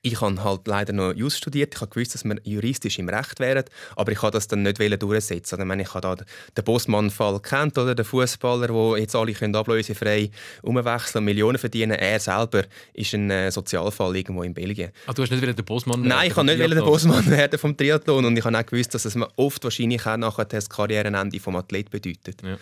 [0.00, 1.74] ich habe halt leider noch Jus studiert.
[1.74, 4.78] Ich habe gewusst, dass wir juristisch im Recht wären, aber ich habe das dann nicht
[5.00, 5.60] durchsetzen.
[5.60, 9.54] Ich, meine, ich habe da den Bossmann-Fall kennt, oder den Fußballer, wo jetzt alle können
[9.54, 10.30] ablösefrei
[10.62, 11.92] umwechseln und Millionen verdienen.
[11.92, 14.90] Er selber ist ein äh, Sozialfall irgendwo in Belgien.
[15.06, 17.58] Ah, du hast nicht wieder den Bossmann Nein, ich habe nicht wieder den Bossmann werden
[17.58, 21.38] vom Triathlon und ich habe auch gewusst, dass es oft wahrscheinlich auch nachher das Karrierenende
[21.38, 22.42] vom Athlet bedeutet.
[22.42, 22.56] Ja.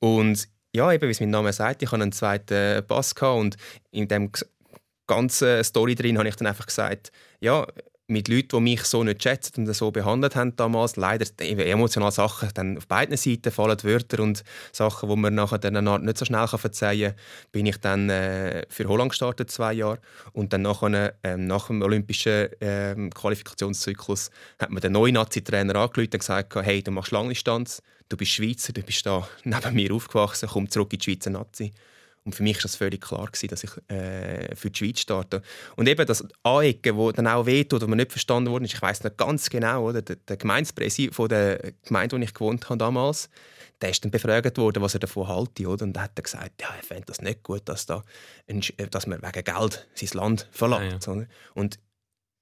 [0.00, 3.56] Und ja, eben wie es mein Name sagt, ich hatte einen zweiten Pass und
[3.90, 4.30] in dem
[5.14, 7.66] ganzen Story drin habe ich dann einfach gesagt, ja,
[8.10, 12.50] mit Leuten, die mich so nicht schätzen und so behandelt haben damals, leider emotionale Sachen,
[12.54, 14.42] dann auf beiden Seiten fallen Wörter und
[14.72, 17.20] Sachen, die man nachher dann nicht so schnell verzeihen kann,
[17.52, 20.00] bin ich dann äh, für Holland gestartet, zwei Jahre.
[20.32, 26.10] Und dann nachher, äh, nach dem olympischen äh, Qualifikationszyklus hat mir der neue Nazi-Trainer angerufen
[26.12, 30.48] und gesagt, hey, du machst Langdistanz, du bist Schweizer, du bist da neben mir aufgewachsen,
[30.52, 31.72] komm zurück in die Schweizer Nazi.
[32.24, 35.42] Und für mich war das völlig klar, gewesen, dass ich äh, für die Schweiz starte.
[35.76, 39.16] Und eben das Anecken, das dann auch wehtut, oder nicht verstanden wurde, ich weiß nicht
[39.16, 40.02] ganz genau, oder?
[40.02, 43.30] Der, der Gemeindepräsident von der Gemeinde, wo ich gewohnt habe damals,
[43.80, 45.66] der ist dann befragt worden, was er davon halte.
[45.66, 45.84] Oder?
[45.84, 48.04] Und er hat dann gesagt, ja, er fände das nicht gut, dass, da
[48.46, 51.06] ein, dass man wegen Geld sein Land verlangt.
[51.06, 51.26] Ja, ja.
[51.54, 51.78] Und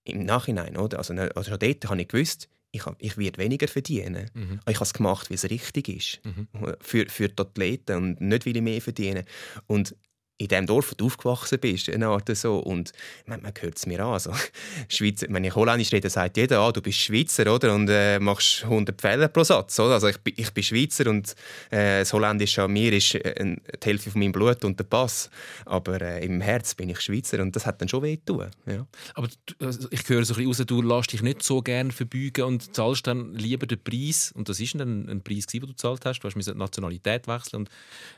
[0.04, 0.98] im Nachhinein, oder?
[0.98, 4.30] Also, also schon dort habe ich gewusst, ich, ich werde weniger verdienen.
[4.34, 4.60] Mhm.
[4.68, 6.20] Ich habe es gemacht, weil es richtig ist.
[6.24, 6.48] Mhm.
[6.80, 9.24] Für, für die Athleten und nicht, weil ich mehr verdiene.
[9.66, 9.96] Und
[10.38, 12.58] in dem Dorf, wo du aufgewachsen bist, eine Art so.
[12.58, 12.92] Und
[13.26, 14.12] man, man hört es mir an.
[14.12, 14.32] Also,
[14.88, 17.74] Schweizer, wenn ich Holländisch rede, sagt jeder, ah, du bist Schweizer oder?
[17.74, 19.78] und äh, machst 100 Pfähle pro Satz.
[19.80, 19.94] Oder?
[19.94, 21.34] Also ich, ich bin Schweizer und
[21.70, 25.28] äh, das Holländische an mir ist äh, die Hälfte von meinem Blut und der Pass.
[25.66, 28.52] Aber äh, im Herz bin ich Schweizer und das hat dann schon weh getan.
[28.66, 28.86] Ja.
[29.14, 32.44] Aber also ich höre so ein bisschen raus, du lässt dich nicht so gerne verbeugen
[32.44, 34.32] und zahlst dann lieber den Preis.
[34.36, 36.20] Und das ist ein, ein Preis, den du gezahlt hast.
[36.20, 37.70] Du hast die Nationalität wechseln und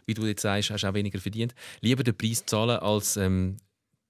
[0.05, 1.55] wie du jetzt sagst, hast du auch weniger verdient.
[1.81, 3.57] Lieber den Preis zahlen als ähm,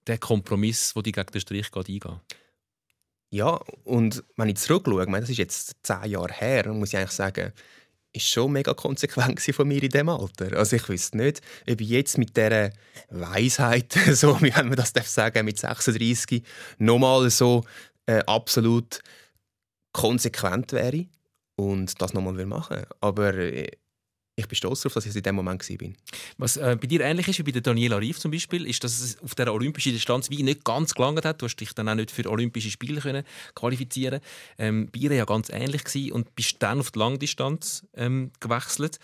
[0.06, 2.20] der Kompromiss, wo die gegen den Strich geht, eingehen.
[3.32, 7.52] Ja, und wenn ich zurückschaue, das ist jetzt zehn Jahre her, muss ich eigentlich sagen,
[8.12, 10.56] ist schon mega konsequent von mir in diesem Alter.
[10.56, 12.70] Also ich wüsste nicht, ob ich jetzt mit dieser
[13.08, 16.42] Weisheit, so wie man das darf sagen, mit 36
[16.78, 17.64] nochmal so
[18.06, 19.00] äh, absolut
[19.92, 21.06] konsequent wäre
[21.56, 23.70] und das nochmal machen Aber äh,
[24.40, 25.88] ich bin stolz darauf, dass ich in dem Moment war.
[26.38, 29.00] Was äh, bei dir ähnlich ist wie bei der Daniela Rief zum Beispiel, ist, dass
[29.00, 31.40] es auf der olympischen Distanz wie nicht ganz gelangt hat.
[31.40, 33.24] Du hast dich dann auch nicht für Olympische Spiele können
[33.54, 34.20] qualifizieren.
[34.58, 38.98] Ähm, bei ihr ja ganz ähnlich gewesen und bist dann auf die Langdistanz ähm, gewechselt.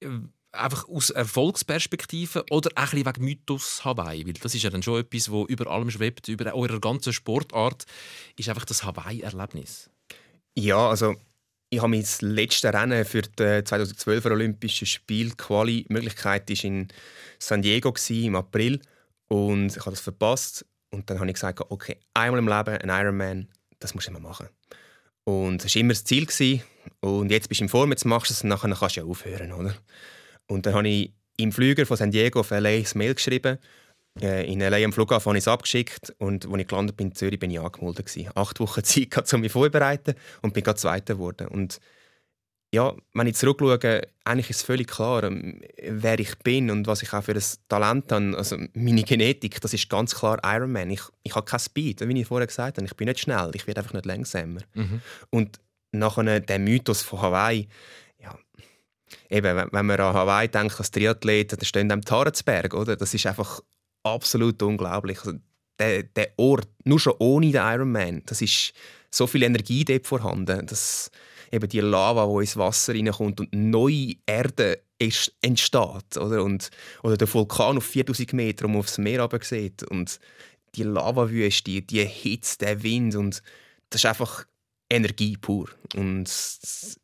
[0.00, 0.08] Äh,
[0.52, 4.26] einfach aus Erfolgsperspektive oder auch ein wegen Mythos Hawaii?
[4.26, 7.84] Weil das ist ja dann schon etwas, wo über allem schwebt, über eurer ganzen Sportart,
[8.36, 9.90] ist einfach das Hawaii-Erlebnis.
[10.54, 11.14] Ja, also
[11.70, 16.88] ich habe mein letztes Rennen für die 2012er Olympischen Spiel Quali Möglichkeit ist in
[17.38, 18.80] San Diego im April
[19.28, 22.88] und ich habe das verpasst und dann habe ich gesagt, okay, einmal im Leben ein
[22.88, 23.48] Ironman,
[23.78, 24.48] das muss ich mal machen.
[25.24, 26.24] Und das war immer das Ziel.
[26.24, 26.62] Gewesen.
[27.00, 29.06] Und jetzt bist du im Form, jetzt machst du es und nachher kannst du ja
[29.06, 29.52] aufhören.
[29.52, 29.74] Oder?
[30.46, 33.58] Und dann habe ich im Flüger von San Diego auf LA ein Mail geschrieben.
[34.20, 37.14] Äh, in LA am Flughafen habe ich es abgeschickt und als ich gelandet bin in
[37.14, 38.06] Zürich, bin ich angemeldet.
[38.06, 38.30] Gewesen.
[38.34, 41.48] Acht Wochen Zeit gehabt, um mich vorzubereiten und bin gerade Zweiter geworden.
[41.48, 41.80] Und
[42.70, 47.02] ja, wenn ich zurückschaue, eigentlich ist es völlig klar, ähm, wer ich bin und was
[47.02, 48.36] ich auch für ein Talent habe.
[48.36, 50.90] Also meine Genetik, das ist ganz klar Ironman.
[50.90, 52.86] Ich, ich habe kein Speed, wie ich vorher gesagt habe.
[52.86, 54.60] Ich bin nicht schnell, ich werde einfach nicht langsamer.
[54.74, 55.00] Mhm.
[55.30, 55.60] Und
[55.92, 57.68] nachher der Mythos von Hawaii,
[58.20, 58.38] ja,
[59.30, 62.96] eben, wenn, man an Hawaii denkt als Triathlet, dann stehen am Tarensberg, oder?
[62.96, 63.62] Das ist einfach
[64.14, 65.18] absolut unglaublich.
[65.18, 65.38] Also,
[65.78, 68.72] der, der Ort, nur schon ohne den Ironman, das ist
[69.10, 71.10] so viel Energie dort vorhanden, dass
[71.52, 76.16] eben die Lava, die ins Wasser reinkommt und neue Erde ist, entsteht.
[76.16, 76.42] Oder?
[76.42, 76.70] Und,
[77.02, 79.82] oder der Vulkan auf 4000 Meter, man aufs Meer runter sieht.
[79.84, 80.18] Und
[80.74, 83.14] die Lavawüste, die Hitze, der Wind.
[83.14, 83.42] Und
[83.90, 84.44] das ist einfach
[84.90, 85.68] Energie pur.
[85.96, 86.30] Und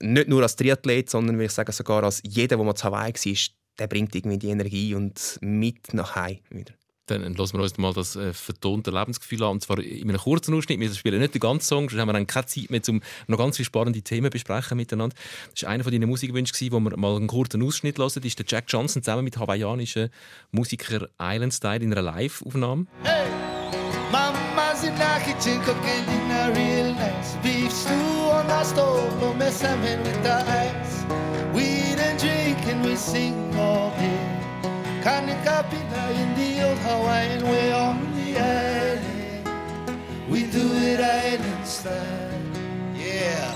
[0.00, 3.54] nicht nur als Triathlet, sondern ich sage sogar als jeder, der mal zu Hawaii war,
[3.78, 6.74] der bringt irgendwie die Energie und mit nach Hause wieder.
[7.06, 10.54] Dann lassen wir uns mal das äh, vertonte Lebensgefühl an, und zwar in einem kurzen
[10.54, 10.80] Ausschnitt.
[10.80, 13.38] Wir spielen nicht den ganzen Song, sonst haben wir dann keine Zeit mehr, um noch
[13.38, 15.14] ganz viele spannende Themen besprechen miteinander.
[15.52, 18.10] Das war einer von deinen Musikwünschen, wo wir mal einen kurzen Ausschnitt hören.
[18.12, 20.08] Das ist der Jack Johnson zusammen mit hawaiianischen
[20.50, 22.86] Musiker Island Style in einer Live-Aufnahme.
[23.02, 23.26] Hey,
[24.10, 27.36] Mama's in kitchen cooking dinner real nice.
[27.42, 29.62] Beef stew on the stove, no mess
[32.24, 34.33] drink and we sing all day.
[35.04, 39.48] Kanikapina in the old Hawaiian way on the island.
[40.30, 42.40] We do it island style,
[42.96, 43.52] yeah.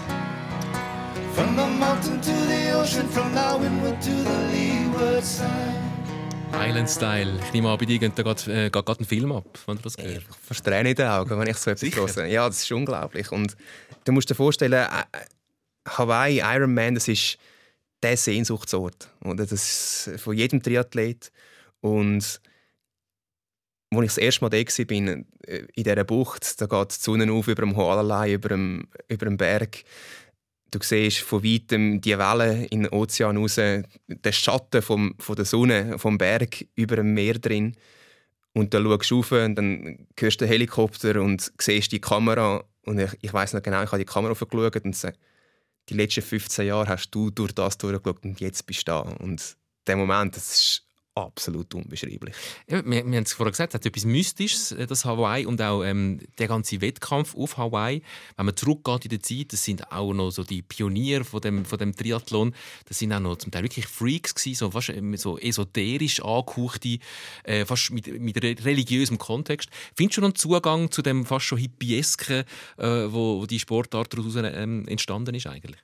[1.32, 5.74] From the mountain to the ocean, from the windward to the leeward side.
[6.52, 7.38] Island Style.
[7.46, 9.82] Ich nehme an, bei dir geht da gerade äh, gerade ein Film ab, wenn du
[9.84, 10.26] das Ich hörst.
[10.46, 12.26] fast Tränen in den Augen, wenn ich so etwas höre.
[12.26, 13.32] Ja, das ist unglaublich.
[13.32, 13.56] Und
[14.04, 15.24] du musst dir vorstellen, äh, äh,
[15.88, 17.38] Hawaii, Ironman, das ist
[18.02, 19.08] der Sehnsuchtsort.
[19.24, 19.46] Oder?
[19.46, 19.52] Das
[20.08, 21.30] ist von jedem Triathlet.
[21.80, 22.40] Und
[23.90, 25.26] als ich das erste Mal da war, in
[25.76, 29.82] dieser Bucht, da geht die Sonne auf über dem Hoalalai, über dem, über dem Berg.
[30.70, 33.86] Du siehst von weitem die Wellen in den Ozean raus, den
[34.30, 37.74] Schatten vom, von der Sonne, vom Berg über dem Meer drin.
[38.52, 42.64] Und dann schaust du rauf und dann hörst du den Helikopter und siehst die Kamera.
[42.84, 45.16] Und ich, ich weiß noch genau, ich habe die Kamera aufgeschaut und sage,
[45.88, 49.00] die letzten 15 Jahre hast du durch das durchgeschaut und jetzt bist du da.
[49.00, 49.56] Und
[49.86, 50.87] der Moment, das ist
[51.26, 52.34] absolut unbeschreiblich.
[52.68, 55.60] Ja, wir, wir haben es vorher gesagt, es hat etwas Mystisches, äh, das Hawaii und
[55.60, 58.02] auch ähm, der ganze Wettkampf auf Hawaii.
[58.36, 61.64] Wenn man zurückgeht in der Zeit, das sind auch noch so die Pioniere von dem,
[61.64, 62.54] von dem Triathlon.
[62.86, 66.98] Das sind auch noch zum Teil wirklich Freaks gewesen, so fast ähm, so esoterisch angehauchte,
[67.44, 69.70] äh, fast mit, mit re religiösem Kontext.
[69.94, 72.44] Findest du noch einen Zugang zu dem fast schon hippiesken,
[72.76, 75.80] äh, wo, wo die Sportart daraus ähm, entstanden ist eigentlich?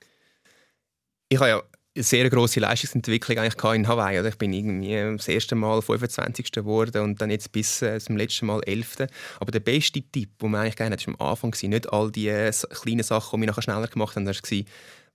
[1.29, 1.63] Ich habe ja
[1.95, 4.19] sehr grosse Leistungsentwicklung eigentlich in Hawaii.
[4.19, 4.29] Oder?
[4.29, 6.51] Ich bin irgendwie das erste Mal 25.
[6.51, 9.07] geworden und dann jetzt bis äh, zum letzten Mal 11.
[9.39, 11.55] Aber der beste Tipp, den man eigentlich gerne hat, war am Anfang.
[11.63, 14.25] Nicht all die äh, kleinen Sachen, die mich nachher schneller gemacht haben.
[14.25, 14.59] Das war,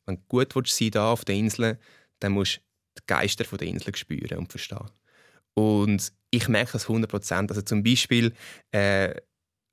[0.07, 1.79] wenn du gut willst sein da auf der Insel,
[2.21, 2.61] dann musst du
[2.99, 4.91] die Geister von der Insel spüren und verstehen.
[5.55, 7.51] Und ich merke das 100 Prozent.
[7.51, 8.33] Also zum Beispiel,
[8.73, 9.15] äh,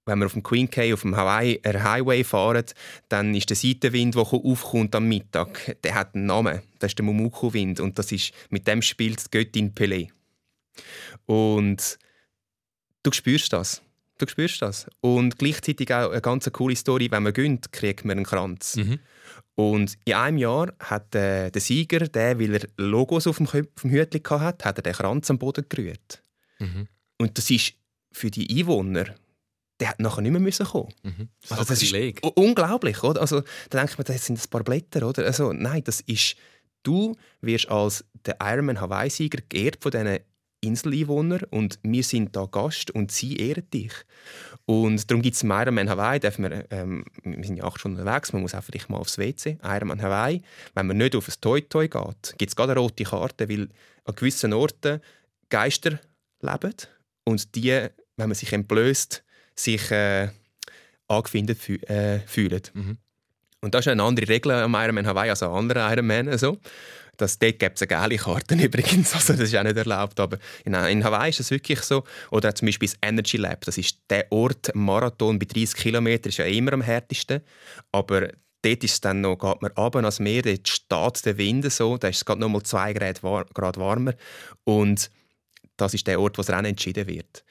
[0.08, 2.66] wenn wir auf dem Queen Cay, auf dem Hawaii äh, Highway fahren,
[3.10, 6.62] dann ist der Seitenwind, der aufkommt am Mittag, der hat einen Namen.
[6.80, 10.10] Das ist der Mumuku-Wind und das ist, mit dem spielt die Göttin Pelé.
[11.26, 11.98] Und
[13.04, 13.82] du spürst das.
[14.18, 14.88] Du spürst das.
[15.02, 18.78] Und gleichzeitig auch eine ganz coole Story, wenn man gönnt, kriegt man einen Kranz.
[18.78, 19.00] Mhm.
[19.56, 23.82] Und in einem Jahr hat äh, der Sieger, der, weil er Logos auf dem, auf
[23.82, 26.22] dem Hütchen hatte, hat er den Kranz am Boden gerührt.
[26.60, 26.88] Mhm.
[27.18, 27.74] Und das ist
[28.12, 29.16] für die Einwohner,
[29.80, 30.94] der hat nachher nicht mehr müssen kommen.
[31.04, 31.30] Mhm.
[31.50, 31.94] Also das ist
[32.36, 33.22] unglaublich, oder?
[33.22, 35.26] Also da denkt man, das sind ein paar Blätter, oder?
[35.26, 36.36] Also nein, das ist
[36.88, 40.20] du wirst als der Ironman Hawaii-Sieger geehrt von diesen
[40.62, 43.92] Inseleinwohnern und wir sind da Gast und sie ehren dich.
[44.66, 48.00] Und darum gibt es im Ironman Hawaii, dürfen wir, ähm, wir sind ja acht Stunden
[48.00, 49.60] unterwegs, man muss auch vielleicht mal aufs WC.
[49.64, 50.42] Ironman Hawaii,
[50.74, 53.70] wenn man nicht auf ein Toi-Toi geht, gibt es gerade eine rote Karte, weil
[54.06, 55.02] an gewissen Orten
[55.50, 56.00] Geister
[56.42, 56.74] leben
[57.24, 59.24] und die, wenn man sich entblößt,
[59.60, 60.30] sich äh,
[61.08, 62.62] angefindet fü äh, fühlen.
[62.74, 62.98] Mhm.
[63.62, 66.30] Und das ist eine andere Regel am Ironman Hawaii als an anderen Ironman.
[66.30, 66.58] Also.
[67.18, 70.20] Das, dort gibt es eine gelbe Karte übrigens, also das ist auch nicht erlaubt.
[70.20, 72.04] Aber in, in Hawaii ist das wirklich so.
[72.30, 76.38] Oder zum Beispiel das Energy Lab, das ist der Ort, Marathon bei 30 Kilometern, ist
[76.38, 77.42] ja immer am härtesten.
[77.92, 78.30] Aber
[78.62, 81.98] dort ist es dann noch, geht man runter ans Meer, dort steht der Wind so,
[81.98, 84.14] da ist es gerade noch mal 2 Grad, war Grad warmer.
[84.64, 85.10] Und
[85.76, 87.44] das ist der Ort, wo das Rennen entschieden wird.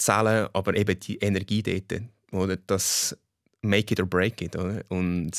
[0.00, 3.16] Solarzellen, aber eben die Energie dort, oder das
[3.62, 4.56] make it or break it.
[4.56, 4.82] Oder?
[4.88, 5.32] Und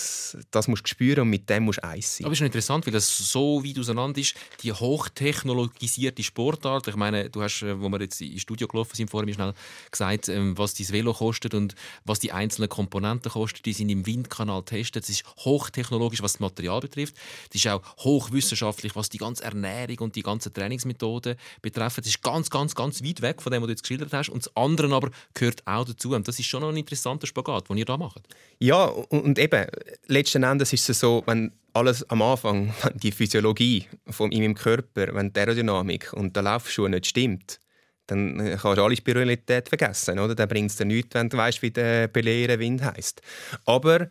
[0.51, 2.25] das musst du spüren und mit dem musst du eins sein.
[2.25, 6.87] Aber es ist interessant, weil es so weit auseinander ist, die hochtechnologisierte Sportart.
[6.87, 9.53] Ich meine, du hast, äh, wo wir jetzt ins Studio gelaufen sind, vorhin schnell
[9.89, 13.61] gesagt, ähm, was dein Velo kostet und was die einzelnen Komponenten kosten.
[13.63, 15.03] Die sind im Windkanal getestet.
[15.03, 17.15] Es ist hochtechnologisch, was das Material betrifft.
[17.49, 22.01] Es ist auch hochwissenschaftlich, was die ganze Ernährung und die ganzen Trainingsmethoden betreffen.
[22.01, 24.29] Es ist ganz, ganz, ganz weit weg von dem, was du jetzt geschildert hast.
[24.29, 26.13] Und das andere aber gehört auch dazu.
[26.13, 28.10] Und das ist schon noch ein interessanter Spagat, den ihr da macht.
[28.59, 29.65] Ja, und eben,
[30.07, 34.55] letzten Endes ist es so, wenn alles am Anfang, wenn die Physiologie von in meinem
[34.55, 37.59] Körper, wenn die Aerodynamik und der Laufschuh nicht stimmt,
[38.07, 40.19] dann äh, kannst du alle Spiritualität vergessen.
[40.19, 40.35] Oder?
[40.35, 43.21] Dann bringt es dir nichts, wenn du weißt, wie der belehrende Wind heisst.
[43.65, 44.09] Aber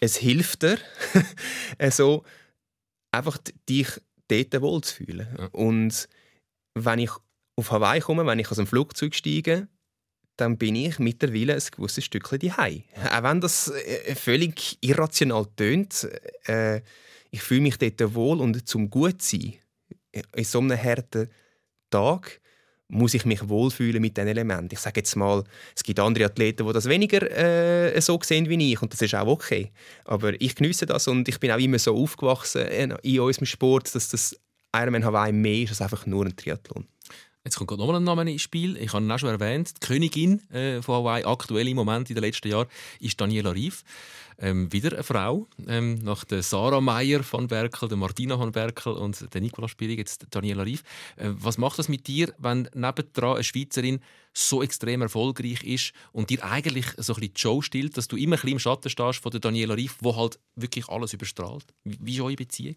[0.00, 0.78] es hilft dir,
[1.78, 2.24] also,
[3.12, 3.88] einfach dich
[4.28, 5.28] dort wohlzufühlen.
[5.38, 5.46] Ja.
[5.52, 6.08] Und
[6.74, 7.10] wenn ich
[7.56, 9.68] auf Hawaii komme, wenn ich aus dem Flugzeug steige,
[10.36, 12.82] dann bin ich mittlerweile ein gewisses Stückchen daheim.
[13.12, 16.08] Auch wenn das äh, völlig irrational tönt,
[16.46, 16.80] äh,
[17.30, 19.54] ich fühle mich dort wohl und zum Gutsein
[20.34, 21.28] in so einem harten
[21.90, 22.40] Tag
[22.88, 24.68] muss ich mich wohlfühlen mit diesen Elementen.
[24.70, 28.72] Ich sage jetzt mal, es gibt andere Athleten, die das weniger äh, so sehen wie
[28.72, 29.72] ich und das ist auch okay.
[30.04, 34.10] Aber ich genieße das und ich bin auch immer so aufgewachsen in unserem Sport, dass
[34.10, 34.36] das
[34.74, 36.86] Ironman Hawaii mehr ist als einfach nur ein Triathlon.
[37.44, 38.76] Jetzt kommt noch ein Name ins Spiel.
[38.76, 39.72] Ich habe ihn auch schon erwähnt.
[39.74, 42.68] Die Königin äh, von Hawaii, aktuell im Moment in den letzten Jahren,
[43.00, 43.82] ist Daniela Rief.
[44.38, 45.48] Ähm, wieder eine Frau.
[45.66, 49.98] Ähm, nach der Sarah Meyer von Berkel, der Martina von Berkel und der Nicola Spierig,
[49.98, 50.84] jetzt Daniela Rief.
[51.16, 53.98] Äh, was macht das mit dir, wenn nebendran eine Schweizerin
[54.32, 58.16] so extrem erfolgreich ist und dir eigentlich so ein bisschen die Show stillt, dass du
[58.16, 61.66] immer ein bisschen im Schatten stehst von der Daniela Rief, wo halt wirklich alles überstrahlt?
[61.82, 62.76] Wie, wie ist eure Beziehung?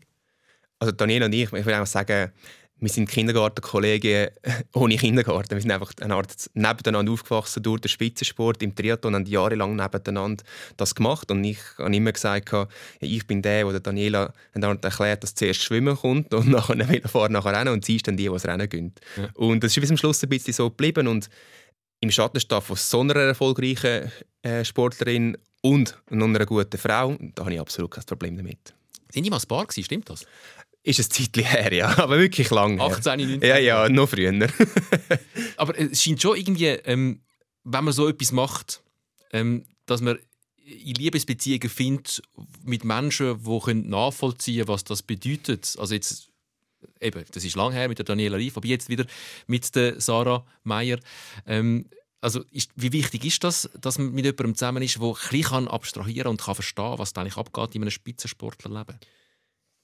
[0.80, 2.32] Also Daniela und ich, ich würde einfach sagen,
[2.78, 4.30] wir sind Kindergartenkollegen
[4.74, 5.52] ohne Kindergarten.
[5.52, 10.44] Wir sind einfach eine Art nebeneinander aufgewachsen durch den Spitzensport im Triathlon und jahrelang nebeneinander
[10.76, 11.32] das gemacht.
[11.32, 12.54] Und ich habe immer gesagt,
[13.00, 17.74] ich bin der, der Daniela erklärt, dass zuerst Schwimmen kommt und nachher Velofahren, nachher Rennen
[17.74, 19.00] und sie ist dann die, die das Rennen gönnt.
[19.16, 19.30] Ja.
[19.36, 21.08] Und das ist bis zum Schluss ein bisschen so geblieben.
[21.08, 21.30] Und
[22.02, 24.12] im Schatten von so einer erfolgreichen
[24.42, 28.76] äh, Sportlerin und einer guten Frau, da habe ich absolut kein Problem damit.
[29.12, 30.26] Sind die mal ein Paar stimmt das?
[30.86, 31.88] Ist ein Zeitchen her, ja.
[31.98, 33.42] Aber wirklich lang 18, 19?
[33.42, 34.32] Ja, ja, noch früher.
[35.58, 37.22] Aber es scheint schon irgendwie, ähm,
[37.64, 38.84] wenn man so etwas macht,
[39.34, 40.20] ähm, dass man
[40.64, 42.22] in Liebesbeziehungen findet
[42.64, 45.76] mit Menschen, die nachvollziehen können, was das bedeutet.
[45.80, 46.30] Also jetzt,
[47.02, 49.08] eben, das ist lang her mit der Daniela Rief, aber jetzt wieder
[49.48, 51.00] mit der Sarah Meyer.
[51.48, 51.90] Ähm,
[52.22, 55.68] also ist, wie wichtig ist das, dass man mit jemandem zusammen ist, der ein bisschen
[55.68, 59.00] abstrahieren und kann verstehen, was da eigentlich abgeht in einem Spitzensportlerleben?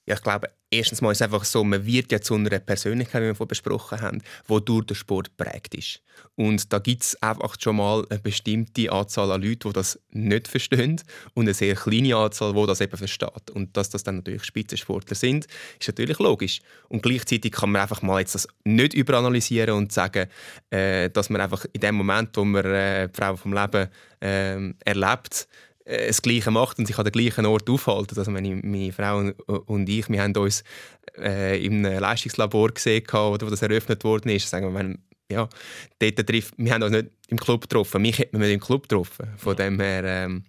[0.04, 3.22] Ja, ich glaube, erstens mal ist es einfach so, man wird ja zu einer Persönlichkeit,
[3.22, 6.02] wie wir vorhin besprochen haben, die durch den Sport prägt ist.
[6.34, 10.48] Und da gibt es einfach schon mal eine bestimmte Anzahl an Leuten, die das nicht
[10.48, 11.00] verstehen
[11.34, 13.50] und eine sehr kleine Anzahl, die das eben versteht.
[13.52, 15.46] Und dass das dann natürlich Spitzensportler sind,
[15.78, 16.62] ist natürlich logisch.
[16.88, 20.28] Und gleichzeitig kann man einfach mal jetzt das nicht überanalysieren und sagen,
[20.70, 23.88] äh, dass man einfach in dem Moment, wo man äh, die Frau vom Leben
[24.20, 25.46] äh, erlebt,
[25.84, 28.18] das Gleiche macht und sich an den gleichen Ort aufhalten.
[28.18, 29.32] Also meine, meine Frau
[29.66, 30.62] und ich, wir haben uns
[31.18, 34.48] äh, im Leistungslabor gesehen, wo das eröffnet worden ist.
[34.48, 34.96] Sagen wir,
[35.32, 35.48] ja,
[35.98, 38.02] dort trifft, wir haben uns nicht im Club getroffen.
[38.02, 39.28] Mich hätte man nicht im Club getroffen.
[39.36, 40.44] Von dem her, ähm,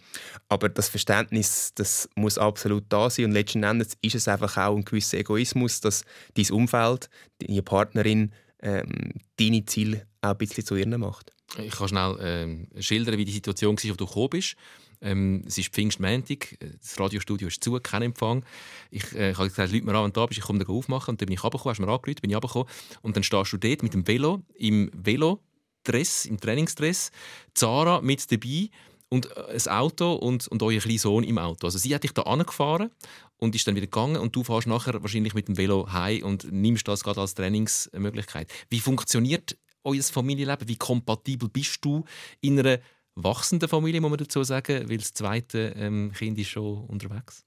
[0.49, 3.25] aber das Verständnis, das muss absolut da sein.
[3.25, 6.03] Und letzten Endes ist es einfach auch ein gewisser Egoismus, dass
[6.35, 7.09] dein Umfeld,
[7.39, 11.31] deine Partnerin, ähm, deine Ziele auch ein bisschen zu ihren macht.
[11.57, 14.55] Ich kann schnell äh, schildern, wie die Situation war, als du gekommen bist.
[15.03, 18.45] Ähm, es ist Pfingstmäntig, das Radiostudio ist zu, kein Empfang.
[18.89, 20.67] Ich, äh, ich habe gesagt, Leute mir an, wenn du da bist, ich komme dann
[20.67, 21.11] aufmachen.
[21.11, 22.67] Und dann bin ich runtergekommen, hast mir angerufen, bin ich runtergekommen.
[23.01, 27.11] Und dann stehst du dort mit dem Velo, im Velodress, im Trainingsdress,
[27.53, 28.69] Zara mit dabei
[29.09, 31.67] und äh, ein Auto und, und euer kleiner Sohn im Auto.
[31.67, 32.89] Also sie hat dich da angefahren
[33.37, 36.51] und ist dann wieder gegangen und du fährst nachher wahrscheinlich mit dem Velo heim und
[36.51, 38.49] nimmst das gerade als Trainingsmöglichkeit.
[38.69, 40.67] Wie funktioniert euer Familienleben?
[40.67, 42.05] Wie kompatibel bist du
[42.41, 42.79] in einer
[43.15, 47.45] wachsende Familie, muss man dazu sagen, weil das zweite ähm, Kind ist schon unterwegs?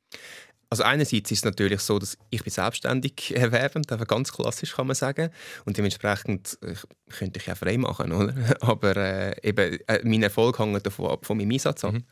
[0.69, 4.89] Also einerseits ist es natürlich so, dass ich bin selbstständig erwerbend, einfach ganz klassisch kann
[4.89, 5.31] man sagen,
[5.65, 6.83] und dementsprechend ich,
[7.17, 8.35] könnte ich ja frei machen, oder?
[8.61, 11.95] Aber äh, eben äh, mein Erfolg hängt davon ab von meinem Einsatz ab.
[11.95, 12.05] Mhm.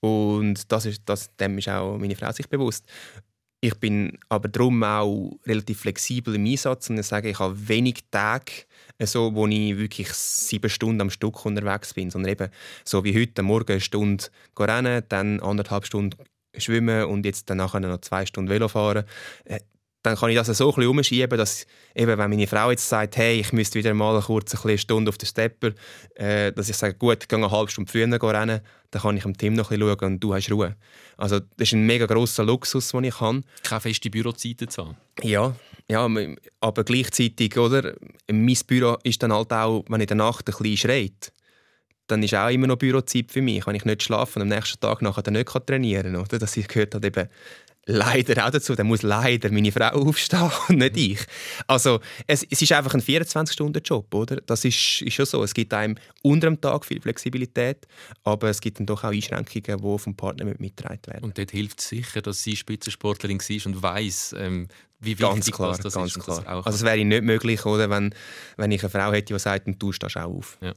[0.00, 2.84] Und das ist, das, dem ist auch meine Frau sich bewusst.
[3.64, 8.00] Ich bin aber darum auch relativ flexibel im Einsatz und ich sage, ich habe wenig
[8.10, 8.64] Tage,
[9.00, 12.50] so, wo ich wirklich sieben Stunden am Stück unterwegs bin, sondern eben
[12.84, 14.24] so wie heute Morgen eine Stunde
[14.58, 16.16] rennen, dann anderthalb Stunden
[16.56, 19.04] schwimmen und jetzt dann nachher noch zwei Stunden Velo fahren.
[20.02, 23.16] Dann kann ich das so ein bisschen umschieben, dass eben, wenn meine Frau jetzt sagt,
[23.16, 25.72] hey, ich müsste wieder mal kurz eine Stunde auf den Stepper,
[26.16, 29.24] äh, dass ich sage, gut, ich gehe eine halbe Stunde früher rennen, dann kann ich
[29.24, 30.76] am Team noch ein bisschen schauen und du hast Ruhe.
[31.16, 33.42] Also das ist ein mega grosser Luxus, den ich habe.
[33.62, 34.96] Keine feste Bürozeiten zu haben.
[35.22, 35.54] Ja,
[35.88, 36.08] ja,
[36.60, 37.94] aber gleichzeitig, oder?
[38.30, 41.32] Mein Büro ist dann halt auch, wenn in der Nacht ein bisschen schreit,
[42.06, 43.66] dann ist auch immer noch Bürozeit für mich.
[43.66, 46.22] Wenn ich nicht schlafen und am nächsten Tag nachher dann nicht trainieren kann.
[46.22, 46.38] Oder?
[46.38, 47.28] Das gehört halt eben
[47.86, 48.74] leider auch dazu.
[48.74, 51.20] Dann muss leider meine Frau aufstehen und nicht ich.
[51.66, 54.36] Also es, es ist einfach ein 24-Stunden-Job, oder?
[54.46, 55.42] Das ist, ist schon so.
[55.42, 57.86] Es gibt einem unter dem Tag viel Flexibilität,
[58.24, 61.24] aber es gibt dann doch auch Einschränkungen, die vom Partner mitgetragen werden.
[61.24, 64.68] Und dort hilft es sicher, dass sie Spitzensportlerin ist und weiß, ähm,
[65.00, 66.22] wie wichtig ganz klar, das ganz ist.
[66.22, 66.46] Klar.
[66.46, 68.14] also es wäre nicht möglich, oder, wenn,
[68.56, 70.58] wenn ich eine Frau hätte, die sagt, du stehst auch auf.
[70.60, 70.74] Ja.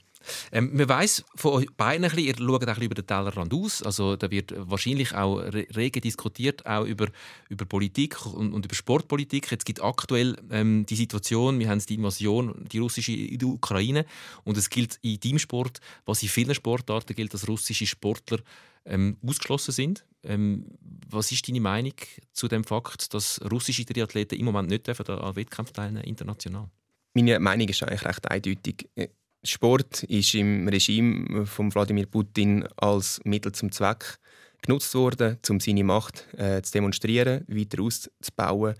[0.51, 3.83] Ähm, man weiss von euch beiden, ein bisschen, ihr schaut auch über den Tellerrand aus.
[3.83, 7.07] Also, da wird wahrscheinlich auch rege diskutiert, auch über,
[7.49, 9.51] über Politik und, und über Sportpolitik.
[9.51, 14.05] Jetzt gibt aktuell ähm, die Situation, wir haben die Invasion, die russische in die Ukraine.
[14.43, 18.39] Und es gilt in Teamsport, was in vielen Sportarten gilt, dass russische Sportler
[18.85, 20.05] ähm, ausgeschlossen sind.
[20.23, 20.65] Ähm,
[21.09, 21.93] was ist deine Meinung
[22.33, 26.69] zu dem Fakt, dass russische Triathleten im Moment nicht an Wettkämpfen teilnehmen international?
[27.13, 28.89] Meine Meinung ist eigentlich recht eindeutig
[29.45, 34.19] Sport ist im Regime von Wladimir Putin als Mittel zum Zweck
[34.61, 38.75] genutzt worden, um seine Macht äh, zu demonstrieren, weiter auszubauen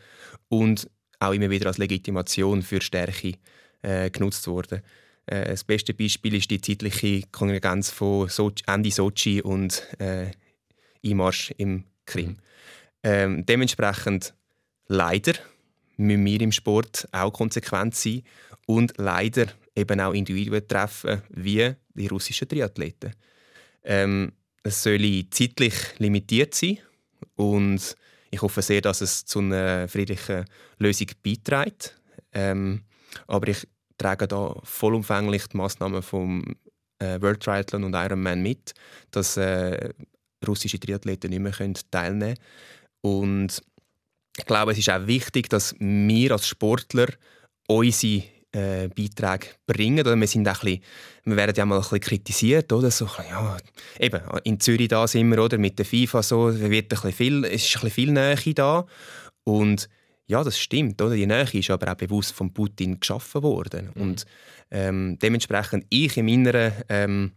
[0.50, 0.90] und
[1.20, 3.34] auch immer wieder als Legitimation für Stärke
[3.82, 4.82] äh, genutzt worden.
[5.28, 10.32] Äh, das beste Beispiel ist die zeitliche Konvergenz von Sochi, Ende Sochi und äh,
[11.06, 12.30] Einmarsch im Krim.
[12.30, 12.38] Mhm.
[13.04, 14.34] Ähm, dementsprechend
[14.88, 15.34] leider
[15.98, 18.24] müssen wir im Sport auch konsequent sein
[18.66, 23.14] und leider eben auch Individuen treffen, wie die russischen Triathleten.
[23.84, 24.32] Ähm,
[24.64, 26.80] es soll zeitlich limitiert sein
[27.36, 27.96] und
[28.32, 30.46] ich hoffe sehr, dass es zu einer friedlichen
[30.80, 32.00] Lösung beiträgt.
[32.34, 32.82] Ähm,
[33.28, 33.68] aber ich
[33.98, 36.44] trage da vollumfänglich die Massnahmen vom
[37.00, 38.74] äh, World Triathlon und Ironman mit,
[39.12, 39.94] dass äh,
[40.46, 41.54] russische Triathleten nicht mehr
[41.92, 42.38] teilnehmen können.
[43.02, 43.62] Und
[44.38, 47.08] ich glaube, es ist auch wichtig, dass wir als Sportler
[47.68, 48.24] unsere
[48.56, 50.00] äh, Beiträge bringen.
[50.00, 50.82] Oder wir, sind ein bisschen,
[51.26, 52.72] wir werden ja mal ein bisschen kritisiert.
[52.72, 52.90] Oder?
[52.92, 53.58] So, ja,
[54.00, 55.58] eben, in Zürich da sind wir oder?
[55.58, 58.86] mit der FIFA so, wird ein bisschen viel, es ist ein bisschen viel Nähe da.
[59.44, 59.90] Und
[60.28, 61.02] ja, das stimmt.
[61.02, 61.16] Oder?
[61.16, 63.92] Die Nähe ist aber auch bewusst von Putin geschaffen worden.
[63.94, 64.02] Mhm.
[64.02, 64.26] Und
[64.72, 67.32] ähm, dementsprechend ich in meiner ähm,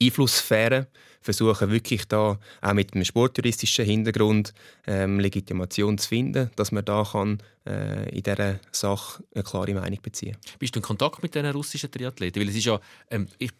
[0.00, 0.86] Einflusssphäre
[1.20, 4.54] versuchen wirklich da auch mit einem sportjuristischen Hintergrund
[4.86, 10.00] ähm, Legitimation zu finden, dass man da kann, äh, in dieser Sache eine klare Meinung
[10.00, 12.40] beziehen Bist du in Kontakt mit diesen russischen Triathleten?
[12.40, 12.80] Weil es ist ja,
[13.10, 13.50] ähm, ich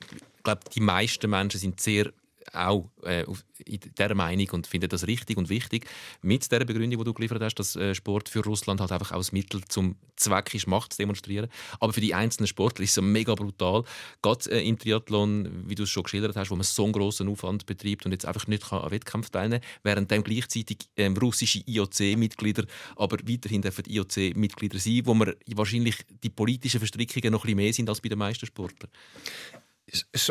[0.43, 2.13] glaube, die meisten Menschen sind sehr
[2.53, 3.25] auch äh,
[3.65, 5.87] in dieser Meinung und finde das richtig und wichtig.
[6.23, 9.33] Mit der Begründung, die du geliefert hast, dass äh, Sport für Russland halt einfach als
[9.33, 11.49] Mittel zum Zweck ist, Macht zu demonstrieren.
[11.81, 13.85] Aber für die einzelnen Sportler ist es mega brutal.
[14.23, 17.29] Gerade äh, im Triathlon, wie du es schon geschildert hast, wo man so einen grossen
[17.29, 21.17] Aufwand betreibt und jetzt einfach nicht kann an Wettkampf teilnehmen kann, während dann gleichzeitig ähm,
[21.17, 22.65] russische IOC-Mitglieder,
[22.97, 27.73] aber weiterhin dürfen IOC-Mitglieder sein, wo man wahrscheinlich die politischen Verstrickungen noch ein bisschen mehr
[27.73, 28.91] sind als bei den meisten Sportlern.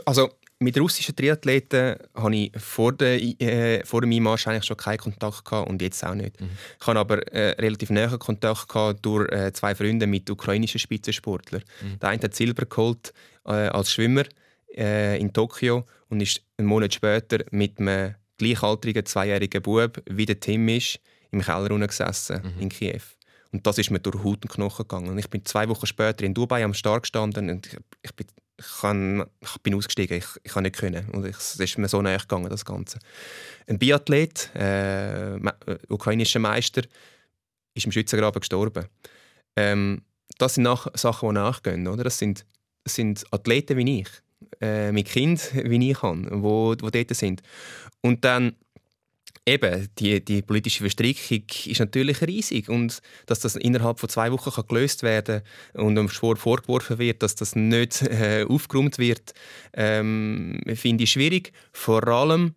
[0.05, 0.30] Also
[0.60, 5.45] mit russischen Triathleten hatte ich vor, der, äh, vor dem Einmarsch eigentlich schon keinen Kontakt
[5.45, 6.39] gehabt und jetzt auch nicht.
[6.41, 6.49] Mhm.
[6.80, 11.64] Ich hatte aber äh, relativ nahen Kontakt gehabt durch äh, zwei Freunde mit ukrainischen Spitzensportlern.
[11.82, 11.99] Mhm.
[11.99, 13.14] Der eine hat Silber geholt
[13.45, 14.24] äh, als Schwimmer
[14.76, 20.39] äh, in Tokio und ist einen Monat später mit einem gleichaltrigen zweijährigen Bub, wie der
[20.39, 20.99] Tim ist,
[21.32, 22.62] im Keller gesessen mhm.
[22.62, 23.01] in Kiew.
[23.51, 25.10] Und das ist mir durch Haut und Knochen gegangen.
[25.10, 28.28] Und ich bin zwei Wochen später in Dubai am Start gestanden und ich, ich bin
[28.60, 31.10] ich, kann, ich bin ausgestiegen, ich, ich kann nicht können.
[31.10, 32.99] Und es ist mir so näher gegangen, das Ganze.
[33.68, 35.39] Ein Biathlet, äh, äh,
[35.89, 36.84] ukrainischer Meister,
[37.74, 38.86] ist im Schützengraben gestorben.
[39.55, 40.01] Ähm,
[40.38, 41.88] das sind nach, Sachen, die nachgehen.
[41.88, 42.03] Oder?
[42.03, 42.45] Das, sind,
[42.84, 44.10] das sind Athleten wie ich,
[44.62, 47.43] äh, mit Kind wie ich habe, wo, wo dort sind.
[48.01, 48.55] Und dann
[49.48, 54.52] eben, die, die politische Verstrickung ist natürlich riesig und dass das innerhalb von zwei Wochen
[54.52, 55.41] kann gelöst werden
[55.74, 59.34] und dem Sport vorgeworfen wird, dass das nicht äh, aufgeräumt wird,
[59.74, 61.54] ähm, finde ich schwierig.
[61.72, 62.54] Vor allem,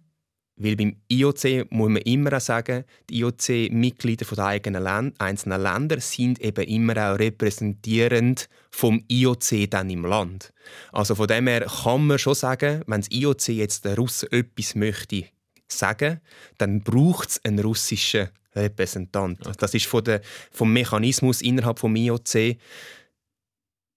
[0.56, 6.00] weil beim IOC muss man immer auch sagen, die IOC-Mitglieder der eigenen Länd einzelnen Länder
[6.00, 10.52] sind eben immer auch repräsentierend vom IOC dann im Land.
[10.92, 14.74] Also von dem her kann man schon sagen, wenn das IOC jetzt den Russen etwas
[14.74, 15.24] möchte
[15.72, 16.20] sagen,
[16.58, 19.40] dann braucht es einen russischen Repräsentant.
[19.40, 19.56] Okay.
[19.58, 22.56] Das ist von der, vom Mechanismus innerhalb des IOC,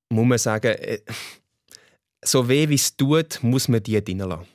[0.10, 1.00] muss man sagen, äh,
[2.24, 4.53] so weh wie es tut, muss man die drin lassen.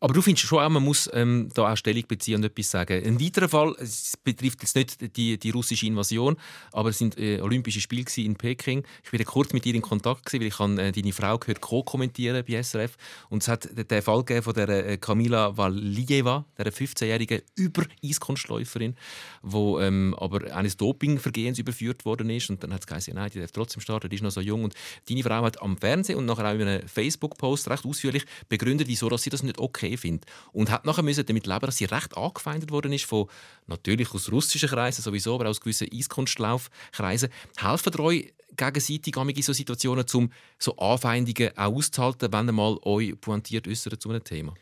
[0.00, 3.04] Aber du findest schon auch, man muss ähm, da auch Stellung beziehen und etwas sagen.
[3.04, 6.36] Ein weiterer Fall, es betrifft jetzt nicht die, die russische Invasion,
[6.72, 8.84] aber es sind äh, Olympische Spiele in Peking.
[9.04, 11.60] Ich war kurz mit ihr in Kontakt gewesen, weil ich habe, äh, deine Frau gehört
[11.60, 12.96] co-kommentieren bei SRF
[13.28, 18.96] und es hat den Fall von der äh, Valieva, der 15-jährigen Über-Eiskunstläuferin,
[19.42, 23.40] wo ähm, aber eines Dopingvergehens überführt worden ist und dann hat es geheißen, nein, die
[23.40, 24.74] darf trotzdem starten, die ist noch so jung und
[25.08, 29.08] deine Frau hat am Fernsehen und nachher auch in einem Facebook-Post recht ausführlich begründet, wieso
[29.08, 30.26] dass sie das nicht okay findet.
[30.52, 33.28] Und hat nachher müssen damit leben, dass sie recht angefeindet worden ist von
[33.66, 37.30] natürlich aus russischen Kreisen sowieso, aber aus gewissen Eiskunstlaufkreisen.
[37.56, 43.18] Helfen euch gegenseitig in so Situationen, um so Anfeindungen auch auszuhalten, wenn ihr mal euch
[43.20, 44.54] pointiert äußert zu einem Thema?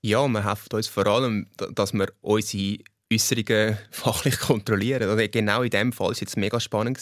[0.00, 2.78] Ja, wir helfen uns vor allem, dass wir unsere
[3.12, 5.30] Äußerungen fachlich kontrollieren.
[5.30, 7.00] Genau in dem Fall war es jetzt mega spannend.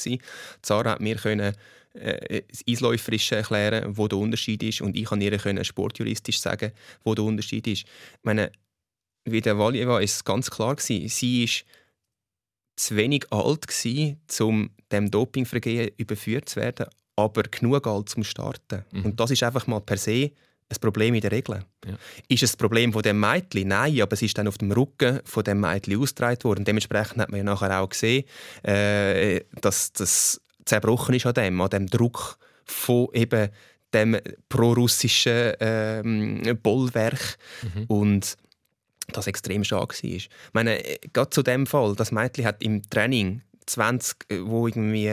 [0.63, 1.55] Zara hat mir können
[1.97, 4.81] äh, Eisläuferisch erklären, wo der Unterschied ist.
[4.81, 6.73] Und ich kann ihr können sportjuristisch sagen,
[7.05, 7.83] wo der Unterschied ist.
[7.83, 8.53] Ich meine,
[9.25, 11.09] wie der Valjeva ist ganz klar gewesen.
[11.09, 11.65] Sie ist
[12.77, 16.87] zu wenig alt gewesen, um dem Dopingvergehen überführt zu werden,
[17.17, 18.85] aber genug alt zum Starten.
[18.93, 19.05] Mhm.
[19.07, 20.31] Und das ist einfach mal per se
[20.69, 21.65] ein Problem in der Regel.
[21.85, 21.95] Ja.
[22.29, 23.69] Ist es ein Problem von dem Mädchen?
[23.69, 26.65] Nein, aber es ist dann auf dem Rücken von dem Mädchen ausgetragen worden.
[26.65, 28.25] Dementsprechend hat man ja nachher auch gesehen,
[28.65, 33.49] äh, dass das zerbrochen ist an dem, an dem Druck von eben
[33.95, 37.85] dem prorussischen ähm, Bollwerk mhm.
[37.85, 38.37] und
[39.13, 40.11] das extrem stark war.
[40.11, 45.09] Ich meine, gerade zu dem Fall, das Mädchen hat im Training 20, äh, wo irgendwie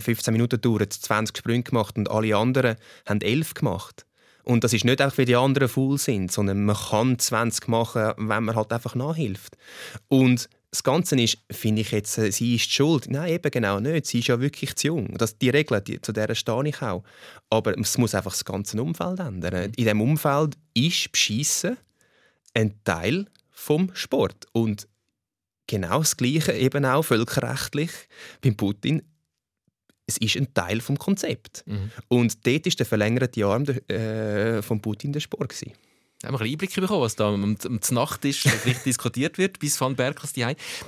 [0.00, 2.76] 15 ähm, Minuten dauert, 20 Sprünge gemacht und alle anderen
[3.06, 4.06] haben 11 gemacht.
[4.44, 8.12] Und das ist nicht einfach, weil die anderen faul sind, sondern man kann 20 machen,
[8.16, 9.56] wenn man halt einfach nachhilft.
[10.08, 13.06] Und das Ganze ist, finde ich jetzt, äh, sie ist schuld.
[13.08, 14.06] Nein, eben genau nicht.
[14.06, 15.16] Sie ist ja wirklich zu jung.
[15.16, 17.02] Das, die Regel, die, zu der stehe ich auch.
[17.48, 19.64] Aber es muss einfach das ganze Umfeld ändern.
[19.64, 21.78] In diesem Umfeld ist Beschissen
[22.52, 24.46] ein Teil vom Sport.
[24.52, 24.86] Und
[25.66, 27.90] genau das Gleiche eben auch völkerrechtlich
[28.42, 29.02] beim Putin.
[30.06, 31.64] Es ist ein Teil vom Konzept.
[31.66, 31.90] Mhm.
[32.08, 35.72] Und dort ist der verlängerte Arm äh, von Putin der Sport gewesen
[36.26, 38.48] haben wir ein Einblick bekommen, was da um, um die Nacht ist,
[38.84, 40.46] diskutiert wird, bis Van Berkels die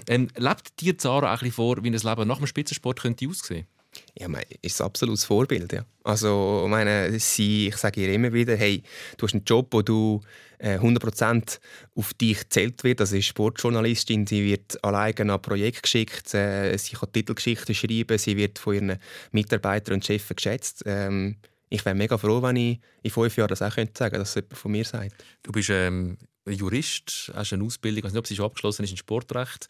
[0.09, 3.67] ähm, Lebt dir Zara ein vor, wie ein Leben nach dem Spitzensport könnte aussehen
[4.15, 5.73] ja, mein, ist ein absolutes Vorbild.
[5.73, 5.85] Ja.
[6.05, 8.83] Also, meine, sie, ich sage ihr immer wieder, hey,
[9.17, 10.21] du hast einen Job, wo du
[10.59, 11.59] äh, 100%
[11.95, 13.01] auf dich zählt wird.
[13.01, 14.27] Das ist Sportjournalistin.
[14.27, 16.35] Sie wird alleine an Projekt geschickt.
[16.35, 18.19] Äh, sie kann Titelgeschichten schreiben.
[18.19, 18.99] Sie wird von ihren
[19.33, 20.83] Mitarbeitern und Chefs geschätzt.
[20.87, 21.37] Ähm,
[21.69, 24.31] ich wäre mega froh, wenn ich in fünf Jahren das auch könnte sagen könnte, dass
[24.31, 25.25] es jemand von mir sagt.
[25.43, 26.17] Du bist ähm,
[26.47, 29.69] Jurist, hast eine Ausbildung, ich weiß nicht, ob sie schon abgeschlossen ist in Sportrecht.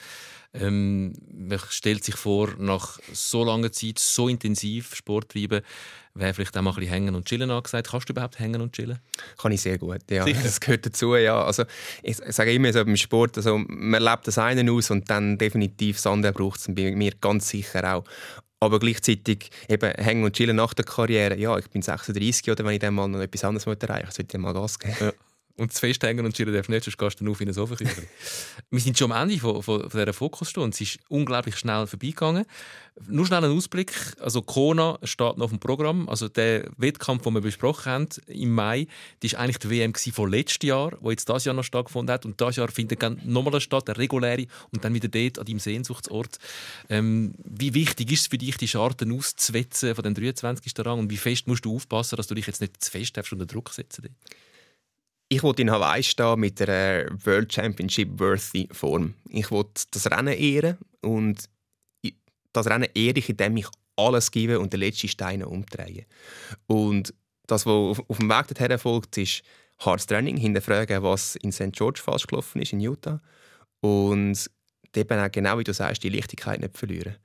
[0.54, 5.60] Ähm, man stellt sich vor, nach so langer Zeit so intensiv Sport treiben,
[6.14, 7.88] wäre vielleicht auch mal ein bisschen hängen und chillen angesagt.
[7.90, 8.98] Kannst du überhaupt hängen und chillen?
[9.36, 10.24] Kann ich sehr gut, ja.
[10.24, 10.42] Sicher?
[10.42, 11.42] Das gehört dazu, ja.
[11.44, 11.64] Also,
[12.02, 15.96] ich sage immer so beim Sport, also, man lebt das eine aus und dann definitiv
[15.96, 18.04] das andere braucht es bei mir ganz sicher auch
[18.60, 21.36] aber gleichzeitig eben hängen und chillen nach der Karriere.
[21.36, 24.36] Ja, ich bin 36 oder wenn ich dann mal noch etwas anderes erreichen möchte, sollte
[24.36, 24.96] ich mal Gas geben.
[25.00, 25.12] Ja.
[25.58, 28.04] Und zu fest hängen und chillen darf nicht, sonst gehst du auf in eine Sofaküche.
[28.70, 30.72] wir sind schon am Ende von, von, von dieser Fokusstunde.
[30.72, 32.44] Es ist unglaublich schnell vorbeigegangen.
[33.08, 33.92] Nur schnell ein Ausblick.
[34.20, 36.08] Also Kona steht noch auf dem Programm.
[36.08, 38.86] Also der Wettkampf, den wir besprochen haben im Mai,
[39.18, 42.24] das war eigentlich die WM von letztem Jahr, wo jetzt das Jahr noch stattgefunden hat.
[42.24, 46.38] Und das Jahr findet nochmal statt, eine reguläre, und dann wieder dort an deinem Sehnsuchtsort.
[46.88, 50.72] Ähm, wie wichtig ist es für dich, die Scharten auszuwetzen von den 23.
[50.78, 51.00] Rang?
[51.00, 53.70] Und wie fest musst du aufpassen, dass du dich jetzt nicht zu fest unter Druck
[53.70, 54.38] setzen dort?
[55.30, 59.14] Ich wollte in Hawaii stehen mit einer World Championship worthy Form.
[59.28, 61.44] Ich wollte das Rennen ehren und
[62.52, 63.66] das Rennen ehre ich, indem ich
[63.96, 66.06] alles gebe und den letzten Stein umdrehe.
[66.66, 67.12] Und
[67.46, 69.42] das, was auf dem Weg dorthin erfolgt, ist
[69.78, 71.72] hartes Training, hinterfragen, was in St.
[71.72, 73.20] George falsch gelaufen ist in Utah
[73.80, 74.50] und
[74.96, 77.16] eben auch genau wie du sagst, die Lichtigkeit nicht verlieren.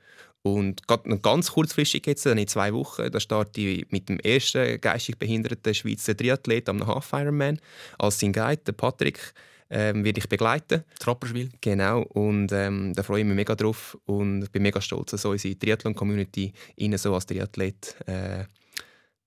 [0.44, 0.82] Und
[1.22, 6.16] ganz kurzfristig jetzt, in zwei Wochen, da starte ich mit dem ersten geistig behinderten Schweizer
[6.18, 7.60] Triathlet am Half Ironman
[7.98, 9.34] als sein Guide, der Patrick.
[9.70, 10.84] Ähm, werde ich begleiten.
[11.00, 11.50] Trapperschwil.
[11.62, 15.58] Genau, und ähm, da freue ich mich mega drauf und bin mega stolz, dass unsere
[15.58, 18.44] Triathlon-Community ihn so als Triathlet äh,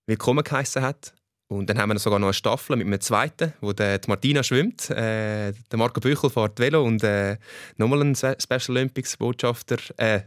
[0.07, 1.15] willkommen geheißen hat.
[1.49, 4.43] Und dann haben wir sogar noch eine Staffel mit einem zweiten, wo der, die Martina
[4.43, 4.91] schwimmt.
[4.91, 7.39] Äh, der Marco Büchel fährt Velo und äh,
[7.77, 10.21] nochmal ein Special Olympics Botschafter, äh,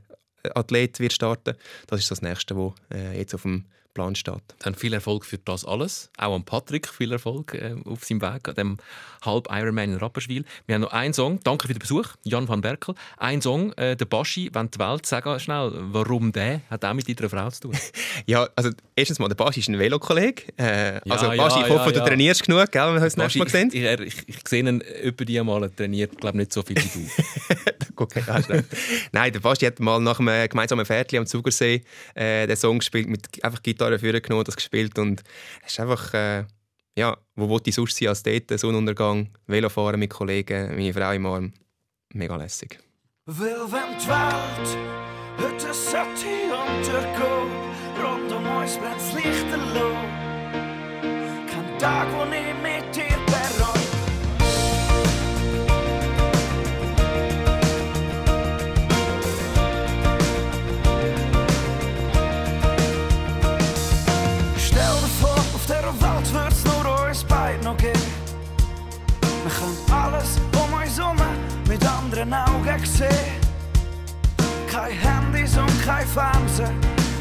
[0.56, 1.56] Athlet wird starten.
[1.88, 4.42] Das ist das nächste, was äh, jetzt auf dem Plan steht.
[4.60, 6.10] Dann viel Erfolg für das alles.
[6.18, 8.78] Auch an Patrick viel Erfolg äh, auf seinem Weg, an dem
[9.26, 10.46] Halb Ironman in Rapperswil.
[10.66, 11.40] Wir haben noch einen Song.
[11.44, 12.96] Danke für den Besuch, Jan van Berkel.
[13.18, 17.08] Ein Song, äh, der Baschi, wenn die Welt sagen schnell, warum der hat auch mit
[17.08, 17.78] deiner Frau zu tun.
[18.26, 20.44] Ja, also erstens mal, der Baschi ist ein Velokollege.
[20.58, 22.00] Äh, also ja, Baschi, ich ja, hoffe, ja.
[22.00, 23.70] du trainierst genug, gell, wenn wir uns das nächste Mal Baschi, sehen.
[23.74, 26.78] ich, er- ich, ich, sehe ihn über die Mal er trainiert, glaube nicht so viel
[26.78, 27.10] wie du.
[28.00, 28.24] Okay.
[29.12, 31.84] Nein, der Basti hat mal nach einem gemeinsamen Pferdchen am Zugersee
[32.16, 35.24] äh, den Song gespielt, mit einfach Gitarre vorgenommen, das gespielt und
[35.66, 36.46] es ist einfach, äh,
[36.98, 41.26] ja, wo wollte ich sonst sein als dort, Sonnenuntergang, Velofahren mit Kollegen, meine Frau im
[41.26, 41.54] Arm,
[42.14, 42.80] mega lässig.
[43.30, 44.70] Vil hvem dvalt
[45.38, 47.36] Hytte satt i undergå
[48.02, 49.92] Rund om oss bränns lichterlå
[51.52, 52.69] Kan dag gå ner mitt
[72.20, 73.10] anderen Augen sehen.
[74.70, 76.76] Kein Handys und kein Fernsehen,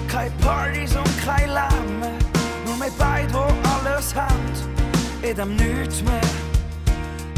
[0.09, 2.19] keine Partys und kein Lärm mehr.
[2.67, 3.47] Nur wir beide, wo
[3.85, 4.53] alles haben,
[5.23, 6.21] in dem nichts mehr.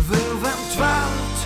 [0.09, 1.39] Weil wenn die Welt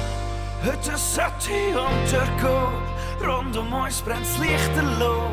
[0.64, 5.30] heute sollte untergehen, rund um uns brennt's Lichterloh.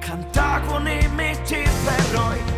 [0.00, 2.53] Kein Tag, wo ich mit dir bereue,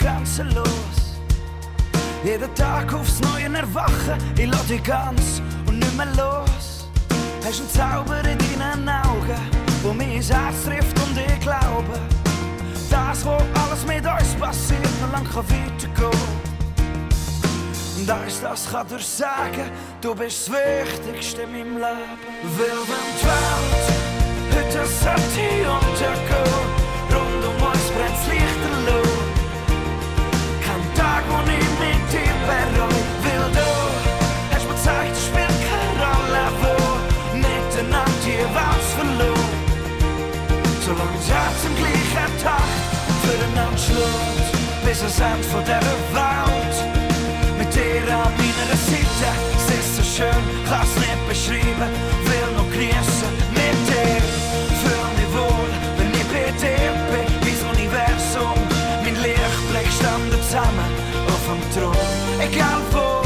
[0.00, 0.66] einfach grenzenlos.
[2.24, 6.88] Jeden Tag aufs Neue erwachen, ich lass dich ganz und nicht mehr los.
[7.44, 9.40] Hast einen Zauber in deinen Augen,
[9.82, 11.98] wo mein Herz trifft und ich glaube,
[12.90, 16.50] das, wo alles mit uns passiert, noch lang kann weitergehen.
[17.98, 19.70] Und alles das kann dir sagen,
[20.00, 22.18] du bist das Wichtigste in meinem Leben.
[22.58, 26.69] Weil wenn die Welt heute sollte untergehen,
[44.90, 46.76] bis ans Ende von dieser Welt.
[47.58, 51.90] Mit dir an meiner Seite, es ist so schön, kann's nicht beschreiben,
[52.26, 54.22] will noch genießen mit dir.
[54.80, 58.58] Fühl mich wohl, wenn ich bei dir bin, das Universum.
[59.04, 60.90] Mein Lichtblick standen zusammen
[61.32, 62.09] auf dem Thron,
[62.52, 63.22] egal wo,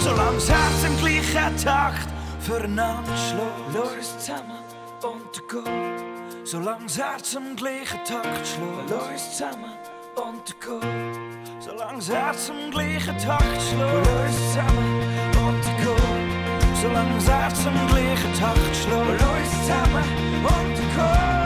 [0.00, 2.08] solange das Herz im gleichen Takt
[2.40, 3.74] füreinander schlägt.
[3.74, 4.62] Lass zusammen
[5.02, 8.90] untergehen, solange das Herz im gleichen Takt schlägt.
[8.90, 9.72] Lass zusammen
[10.14, 11.36] untergehen.
[11.60, 15.02] Solange das Herz im gleichen Takt schlägt, lass zusammen
[15.46, 16.26] untergehen.
[16.80, 20.04] Solange das Herz im gleichen Takt schlägt, lass zusammen
[20.42, 21.45] untergehen.